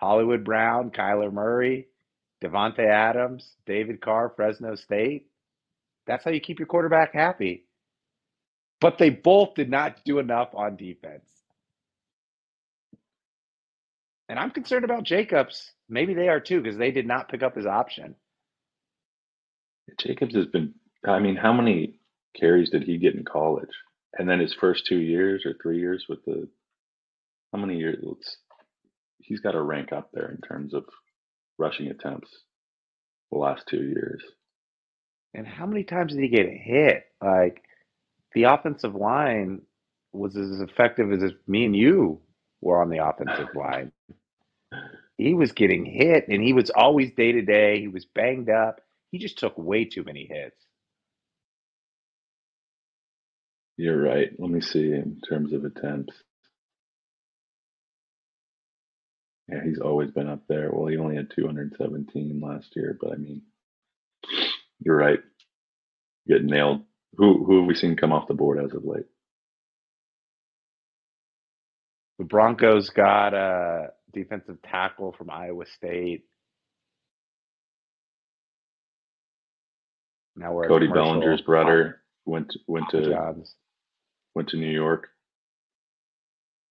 Hollywood 0.00 0.44
Brown, 0.44 0.90
Kyler 0.90 1.30
Murray, 1.30 1.88
Davante 2.42 2.86
Adams, 2.88 3.46
David 3.66 4.00
Carr, 4.00 4.32
Fresno 4.34 4.74
State. 4.74 5.26
That's 6.06 6.24
how 6.24 6.30
you 6.30 6.40
keep 6.40 6.58
your 6.58 6.66
quarterback 6.66 7.12
happy. 7.12 7.66
But 8.80 8.96
they 8.96 9.10
both 9.10 9.54
did 9.54 9.68
not 9.68 10.02
do 10.06 10.18
enough 10.18 10.48
on 10.54 10.76
defense. 10.76 11.28
And 14.30 14.38
I'm 14.38 14.52
concerned 14.52 14.84
about 14.84 15.02
Jacobs. 15.02 15.70
Maybe 15.88 16.14
they 16.14 16.28
are 16.28 16.40
too, 16.40 16.62
because 16.62 16.78
they 16.78 16.92
did 16.92 17.06
not 17.06 17.28
pick 17.28 17.42
up 17.42 17.54
his 17.54 17.66
option. 17.66 18.14
Jacobs 19.98 20.34
has 20.34 20.46
been, 20.46 20.72
I 21.06 21.18
mean, 21.18 21.36
how 21.36 21.52
many 21.52 21.98
carries 22.34 22.70
did 22.70 22.84
he 22.84 22.96
get 22.96 23.16
in 23.16 23.24
college? 23.24 23.68
And 24.16 24.26
then 24.26 24.40
his 24.40 24.54
first 24.54 24.86
two 24.86 24.98
years 24.98 25.44
or 25.44 25.54
three 25.60 25.78
years 25.78 26.06
with 26.08 26.24
the, 26.24 26.48
how 27.52 27.58
many 27.58 27.76
years? 27.76 27.98
Let's 28.02 28.38
he's 29.30 29.40
got 29.40 29.52
to 29.52 29.62
rank 29.62 29.92
up 29.92 30.10
there 30.12 30.28
in 30.28 30.40
terms 30.40 30.74
of 30.74 30.84
rushing 31.56 31.86
attempts 31.86 32.30
the 33.30 33.38
last 33.38 33.64
two 33.68 33.82
years. 33.82 34.22
And 35.32 35.46
how 35.46 35.66
many 35.66 35.84
times 35.84 36.12
did 36.12 36.22
he 36.22 36.28
get 36.28 36.48
hit? 36.48 37.04
Like 37.22 37.62
the 38.34 38.44
offensive 38.44 38.96
line 38.96 39.62
was 40.12 40.36
as 40.36 40.60
effective 40.60 41.12
as 41.12 41.22
if 41.22 41.34
me 41.46 41.64
and 41.64 41.76
you 41.76 42.20
were 42.60 42.82
on 42.82 42.90
the 42.90 43.06
offensive 43.06 43.48
line. 43.54 43.92
He 45.16 45.34
was 45.34 45.52
getting 45.52 45.84
hit 45.84 46.26
and 46.28 46.42
he 46.42 46.52
was 46.52 46.70
always 46.70 47.12
day 47.12 47.30
to 47.30 47.42
day. 47.42 47.80
He 47.80 47.88
was 47.88 48.06
banged 48.06 48.50
up. 48.50 48.80
He 49.12 49.18
just 49.18 49.38
took 49.38 49.56
way 49.56 49.84
too 49.84 50.02
many 50.02 50.26
hits. 50.28 50.56
You're 53.76 54.02
right. 54.02 54.30
Let 54.38 54.50
me 54.50 54.60
see 54.60 54.92
in 54.92 55.20
terms 55.28 55.52
of 55.52 55.64
attempts. 55.64 56.16
Yeah, 59.50 59.64
he's 59.64 59.80
always 59.80 60.10
been 60.10 60.28
up 60.28 60.42
there. 60.48 60.70
Well, 60.72 60.86
he 60.86 60.96
only 60.96 61.16
had 61.16 61.30
217 61.34 62.40
last 62.40 62.68
year, 62.76 62.96
but 63.00 63.12
I 63.12 63.16
mean, 63.16 63.42
you're 64.84 64.96
right. 64.96 65.20
Get 66.28 66.44
nailed. 66.44 66.82
Who 67.16 67.44
who 67.44 67.60
have 67.60 67.66
we 67.66 67.74
seen 67.74 67.96
come 67.96 68.12
off 68.12 68.28
the 68.28 68.34
board 68.34 68.62
as 68.64 68.72
of 68.72 68.84
late? 68.84 69.06
The 72.18 72.24
Broncos 72.24 72.90
got 72.90 73.34
a 73.34 73.88
defensive 74.12 74.58
tackle 74.62 75.14
from 75.16 75.30
Iowa 75.30 75.64
State. 75.76 76.24
Now 80.36 80.52
we're 80.52 80.68
Cody 80.68 80.86
Bellinger's 80.86 81.40
brother 81.42 82.00
went 82.24 82.54
went 82.66 82.88
to 82.90 83.08
Johns. 83.08 83.54
went 84.34 84.50
to 84.50 84.56
New 84.56 84.70
York. 84.70 85.08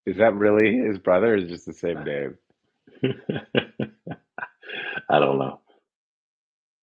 Is 0.06 0.18
that 0.18 0.34
really 0.34 0.78
his 0.78 0.98
brother? 0.98 1.34
Or 1.34 1.38
is 1.38 1.50
just 1.50 1.66
the 1.66 1.74
same 1.74 2.04
name? 2.04 2.38
I 5.10 5.20
don't 5.20 5.40
know. 5.40 5.62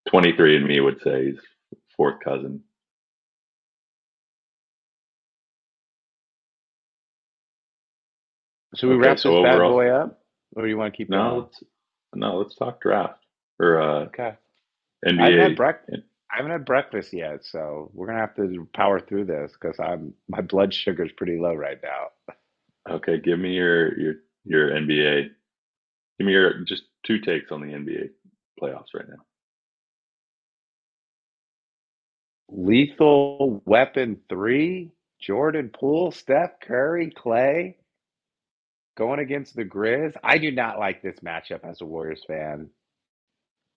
23 0.09 0.57
and 0.57 0.67
me 0.67 0.81
would 0.81 1.01
say 1.03 1.27
he's 1.27 1.41
fourth 1.97 2.21
cousin. 2.25 2.63
Should 8.77 8.89
we 8.91 8.97
okay, 8.97 9.09
wrap 9.09 9.19
so 9.19 9.43
this 9.43 9.45
bad 9.45 9.59
boy 9.59 9.89
up, 9.89 10.21
or 10.55 10.63
do 10.63 10.69
you 10.69 10.77
want 10.77 10.93
to 10.93 10.97
keep? 10.97 11.09
No, 11.09 11.39
let's, 11.39 11.63
no. 12.15 12.37
Let's 12.39 12.55
talk 12.57 12.81
draft 12.81 13.25
or 13.59 13.81
uh, 13.81 14.01
okay. 14.07 14.35
NBA. 15.07 15.21
I 15.21 15.25
haven't, 15.31 15.41
had 15.41 15.57
breakfast. 15.57 16.03
I 16.31 16.37
haven't 16.37 16.53
had 16.53 16.65
breakfast 16.67 17.13
yet, 17.13 17.45
so 17.45 17.91
we're 17.95 18.07
gonna 18.07 18.19
have 18.19 18.35
to 18.37 18.69
power 18.75 19.01
through 19.01 19.25
this 19.27 19.53
because 19.53 19.77
I'm 19.81 20.13
my 20.29 20.43
blood 20.43 20.75
sugar 20.75 21.05
is 21.05 21.13
pretty 21.13 21.39
low 21.39 21.55
right 21.55 21.79
now. 21.83 22.35
Okay, 22.97 23.19
give 23.19 23.39
me 23.39 23.55
your 23.55 23.99
your 23.99 24.15
your 24.45 24.71
NBA 24.71 25.31
Give 26.19 26.27
me 26.27 26.33
your 26.33 26.65
just 26.65 26.85
two 27.05 27.19
takes 27.21 27.53
on 27.53 27.61
the 27.61 27.75
NBA 27.75 28.11
playoffs 28.61 28.95
right 28.95 29.09
now. 29.09 29.23
Lethal 32.49 33.63
Weapon 33.67 34.19
3, 34.29 34.93
Jordan 35.21 35.71
Poole, 35.75 36.13
Steph 36.13 36.61
Curry, 36.61 37.11
Klay 37.11 37.75
going 38.97 39.19
against 39.19 39.55
the 39.55 39.65
Grizz. 39.65 40.15
I 40.25 40.39
do 40.39 40.51
not 40.51 40.79
like 40.79 41.03
this 41.03 41.19
matchup 41.21 41.69
as 41.69 41.81
a 41.81 41.85
Warriors 41.85 42.25
fan. 42.27 42.71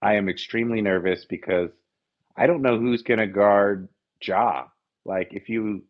I 0.02 0.16
am 0.16 0.30
extremely 0.30 0.82
nervous 0.82 1.26
because 1.26 1.72
I 2.38 2.48
don't 2.48 2.62
know 2.62 2.80
who's 2.80 3.02
going 3.02 3.20
to 3.20 3.28
guard 3.28 3.90
Ja. 4.24 4.68
Like 5.04 5.34
if 5.34 5.50
you 5.50 5.84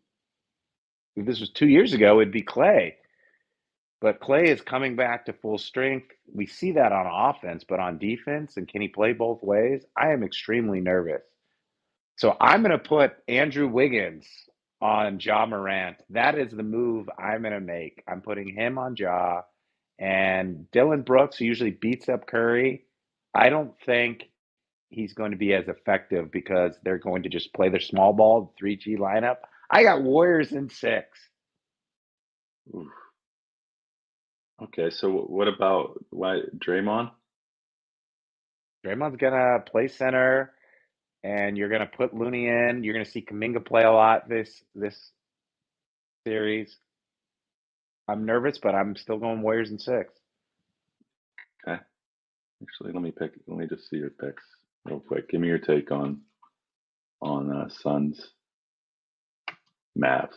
if 1.16 1.26
this 1.26 1.40
was 1.40 1.52
2 1.52 1.68
years 1.68 1.94
ago 1.94 2.22
it'd 2.22 2.34
be 2.34 2.42
Klay. 2.42 2.94
But 4.02 4.22
Klay 4.22 4.46
is 4.46 4.62
coming 4.62 4.96
back 4.96 5.26
to 5.26 5.34
full 5.34 5.58
strength. 5.58 6.08
We 6.34 6.46
see 6.46 6.72
that 6.74 6.92
on 6.92 7.06
offense, 7.36 7.66
but 7.68 7.80
on 7.80 7.98
defense, 7.98 8.56
and 8.56 8.68
can 8.68 8.82
he 8.82 8.88
play 8.88 9.14
both 9.14 9.44
ways? 9.44 9.84
I 9.98 10.12
am 10.12 10.24
extremely 10.24 10.80
nervous. 10.80 11.22
So 12.18 12.36
I'm 12.40 12.62
going 12.62 12.72
to 12.72 12.80
put 12.80 13.14
Andrew 13.28 13.68
Wiggins 13.68 14.26
on 14.82 15.20
Ja 15.20 15.46
Morant. 15.46 15.98
That 16.10 16.38
is 16.38 16.52
the 16.52 16.64
move 16.64 17.10
I'm 17.18 17.42
going 17.42 17.54
to 17.54 17.60
make. 17.60 18.04
I'm 18.08 18.22
putting 18.22 18.56
him 18.56 18.78
on 18.78 18.96
Ja. 18.98 19.42
And 20.00 20.68
Dylan 20.74 21.06
Brooks, 21.06 21.42
usually 21.42 21.72
beats 21.72 22.08
up 22.08 22.26
Curry, 22.26 22.86
I 23.36 23.50
don't 23.50 23.74
think 23.86 24.24
he's 24.90 25.14
going 25.14 25.32
to 25.32 25.38
be 25.38 25.54
as 25.54 25.68
effective 25.68 26.32
because 26.32 26.76
they're 26.84 26.98
going 26.98 27.24
to 27.24 27.30
just 27.30 27.54
play 27.54 27.70
their 27.70 27.80
small 27.80 28.14
ball 28.14 28.54
3G 28.62 28.98
lineup. 28.98 29.38
I 29.70 29.84
got 29.84 30.02
Warriors 30.02 30.52
in 30.52 30.70
six. 30.70 31.08
Oof. 32.76 32.88
Okay, 34.62 34.90
so 34.90 35.10
what 35.10 35.48
about 35.48 36.04
why 36.10 36.40
Draymond? 36.58 37.12
Draymond's 38.86 39.18
gonna 39.18 39.60
play 39.66 39.88
center, 39.88 40.54
and 41.24 41.58
you're 41.58 41.70
gonna 41.70 41.86
put 41.86 42.14
Looney 42.14 42.48
in. 42.48 42.84
You're 42.84 42.94
gonna 42.94 43.06
see 43.06 43.22
Kuminga 43.22 43.66
play 43.66 43.84
a 43.84 43.92
lot 43.92 44.28
this 44.28 44.64
this 44.76 45.12
series. 46.26 46.78
I'm 48.08 48.26
nervous, 48.26 48.58
but 48.58 48.76
I'm 48.76 48.96
still 48.96 49.18
going 49.18 49.42
Warriors 49.42 49.72
in 49.72 49.80
six. 49.80 50.14
Okay. 51.64 51.80
Actually, 52.62 52.92
let 52.92 53.02
me 53.02 53.12
pick. 53.12 53.34
Let 53.48 53.58
me 53.58 53.68
just 53.68 53.90
see 53.90 53.98
your 53.98 54.10
picks 54.10 54.44
real 54.86 55.00
quick. 55.00 55.30
Give 55.30 55.40
me 55.40 55.48
your 55.48 55.60
take 55.60 55.92
on 55.92 56.22
on 57.22 57.52
uh, 57.56 57.70
Suns, 57.70 58.32
Mavs. 59.98 60.36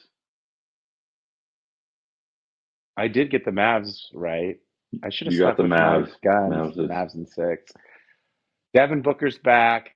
I 2.97 3.09
did 3.09 3.31
get 3.31 3.45
the 3.45 3.51
Mavs 3.51 4.07
right. 4.13 4.59
I 5.03 5.11
should 5.11 5.27
have 5.29 5.35
You 5.35 5.41
got 5.41 5.57
the 5.57 5.63
Mavs. 5.63 6.13
guns. 6.23 6.53
Mavs 6.55 6.71
is- 6.79 6.91
Mavs 6.91 7.15
in 7.15 7.27
six. 7.27 7.73
Devin 8.75 9.03
Booker's 9.03 9.39
back. 9.39 9.95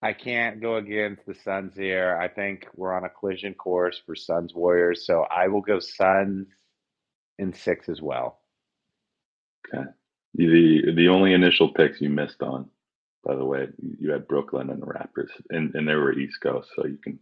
I 0.00 0.12
can't 0.12 0.60
go 0.60 0.76
against 0.76 1.26
the 1.26 1.34
Suns 1.34 1.74
here. 1.74 2.16
I 2.20 2.28
think 2.28 2.68
we're 2.76 2.92
on 2.94 3.04
a 3.04 3.08
collision 3.08 3.54
course 3.54 4.00
for 4.06 4.14
Suns 4.14 4.54
Warriors, 4.54 5.04
so 5.04 5.22
I 5.30 5.48
will 5.48 5.60
go 5.60 5.80
Suns 5.80 6.46
in 7.38 7.52
six 7.52 7.88
as 7.88 8.00
well. 8.00 8.40
Okay. 9.74 9.84
The 10.34 10.92
the 10.94 11.08
only 11.08 11.32
initial 11.32 11.72
picks 11.72 12.00
you 12.00 12.10
missed 12.10 12.42
on, 12.42 12.70
by 13.24 13.34
the 13.34 13.44
way, 13.44 13.68
you 13.98 14.12
had 14.12 14.28
Brooklyn 14.28 14.70
and 14.70 14.80
the 14.80 14.86
Raptors, 14.86 15.30
and 15.50 15.74
and 15.74 15.88
they 15.88 15.94
were 15.96 16.12
East 16.16 16.40
Coast, 16.40 16.70
so 16.76 16.86
you 16.86 16.98
can 16.98 17.18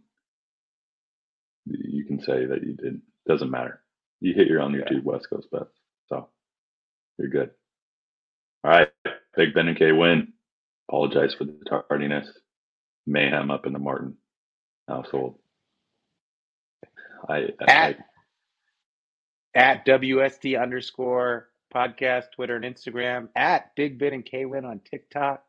you 1.69 2.05
can 2.05 2.19
say 2.21 2.45
that 2.45 2.63
you 2.63 2.73
did. 2.73 3.01
Doesn't 3.27 3.51
matter. 3.51 3.81
You 4.19 4.33
hit 4.33 4.47
your 4.47 4.61
on 4.61 4.73
Yeah. 4.73 4.85
two 4.85 5.01
West 5.03 5.29
Coast 5.29 5.49
bets, 5.51 5.73
so 6.07 6.29
you're 7.17 7.29
good. 7.29 7.51
All 8.63 8.71
right, 8.71 8.89
Big 9.35 9.53
Ben 9.53 9.67
and 9.67 9.77
K 9.77 9.91
win. 9.91 10.33
Apologize 10.89 11.33
for 11.33 11.45
the 11.45 11.57
tardiness. 11.69 12.27
Mayhem 13.05 13.51
up 13.51 13.65
in 13.65 13.73
the 13.73 13.79
Martin 13.79 14.17
household. 14.87 15.39
I, 17.29 17.49
I, 17.61 17.65
At 17.67 17.97
at 19.55 19.85
WST 19.85 20.61
underscore 20.61 21.49
podcast, 21.73 22.31
Twitter 22.35 22.55
and 22.55 22.65
Instagram, 22.65 23.29
at 23.35 23.75
Big 23.75 23.97
Ben 23.97 24.13
and 24.13 24.25
K 24.25 24.45
win 24.45 24.65
on 24.65 24.79
TikTok. 24.79 25.43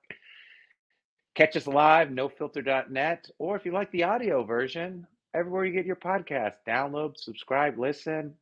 Catch 1.35 1.57
us 1.57 1.67
live, 1.67 2.09
nofilter.net, 2.09 3.31
or 3.39 3.55
if 3.57 3.65
you 3.65 3.73
like 3.73 3.91
the 3.93 4.03
audio 4.05 4.43
version, 4.45 5.07
everywhere 5.35 5.65
you 5.65 5.73
get 5.73 5.87
your 5.87 5.97
podcast, 5.97 6.55
download, 6.67 7.17
subscribe, 7.17 7.79
listen, 7.79 8.35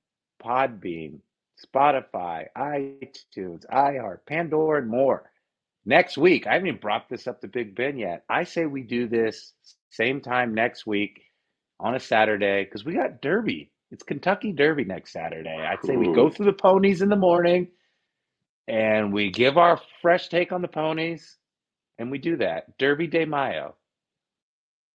Podbean, 0.43 1.19
Spotify, 1.65 2.47
iTunes, 2.57 3.65
iHeart, 3.73 4.19
Pandora, 4.27 4.81
and 4.83 4.91
more. 4.91 5.31
Next 5.85 6.19
week, 6.19 6.47
I 6.47 6.55
haven't 6.55 6.69
even 6.69 6.81
brought 6.81 7.09
this 7.09 7.27
up 7.27 7.41
to 7.41 7.49
Big 7.49 7.75
Ben 7.77 7.97
yet. 7.97 8.25
I 8.29 8.45
say 8.45 8.67
we 8.67 8.83
do 8.83 9.09
this 9.09 9.53
same 9.91 10.21
time 10.21 10.55
next 10.55 10.87
week 10.87 11.23
on 11.79 11.95
a 11.95 12.01
Saturday 12.01 12.65
because 12.65 12.85
we 12.85 12.95
got 12.95 13.23
Derby. 13.23 13.71
It's 13.93 14.03
Kentucky 14.03 14.53
Derby 14.53 14.85
next 14.85 15.13
Saturday. 15.13 15.57
I'd 15.65 15.85
say 15.85 15.97
we 15.97 16.13
go 16.13 16.29
through 16.29 16.47
the 16.47 16.53
ponies 16.53 17.03
in 17.03 17.09
the 17.09 17.17
morning 17.17 17.69
and 18.67 19.13
we 19.13 19.31
give 19.31 19.57
our 19.57 19.81
fresh 20.03 20.29
take 20.29 20.51
on 20.51 20.61
the 20.61 20.67
ponies 20.69 21.37
and 21.99 22.11
we 22.11 22.19
do 22.19 22.37
that. 22.39 22.77
Derby 22.79 23.07
de 23.07 23.25
Mayo. 23.25 23.77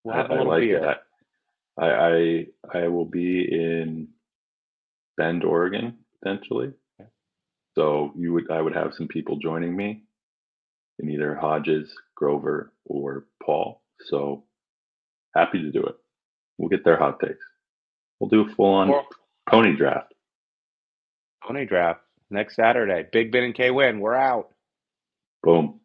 We'll 0.04 0.16
have 0.16 0.30
a 0.30 0.34
I- 0.34 0.36
I 0.36 0.38
little 0.40 0.52
like 0.54 0.62
beer. 0.62 0.90
it. 0.92 0.98
I, 1.82 1.88
I 1.88 2.46
I 2.84 2.88
will 2.90 3.06
be 3.06 3.42
in 3.52 4.10
Bend, 5.18 5.44
Oregon, 5.44 5.98
potentially. 6.24 6.74
So 7.76 8.14
you 8.18 8.34
would 8.34 8.52
I 8.52 8.62
would 8.62 8.76
have 8.76 8.94
some 8.96 9.08
people 9.08 9.38
joining 9.40 9.76
me 9.76 10.04
in 11.00 11.10
either 11.10 11.36
Hodges, 11.36 11.92
Grover, 12.16 12.74
or 12.86 13.26
Paul. 13.44 13.82
So 14.08 14.46
happy 15.36 15.62
to 15.62 15.72
do 15.72 15.84
it. 15.84 15.96
We'll 16.58 16.70
get 16.70 16.86
their 16.86 16.98
hot 16.98 17.20
takes. 17.20 17.46
We'll 18.20 18.30
do 18.30 18.50
a 18.50 18.56
full 18.56 18.74
on 18.76 18.94
pony 19.50 19.76
draft. 19.76 20.14
Pony 21.44 21.66
draft 21.66 22.02
next 22.30 22.56
Saturday. 22.56 23.08
Big 23.12 23.32
Ben 23.32 23.44
and 23.44 23.56
K 23.56 23.72
win. 23.72 24.00
We're 24.00 24.16
out. 24.16 24.50
Boom. 25.44 25.81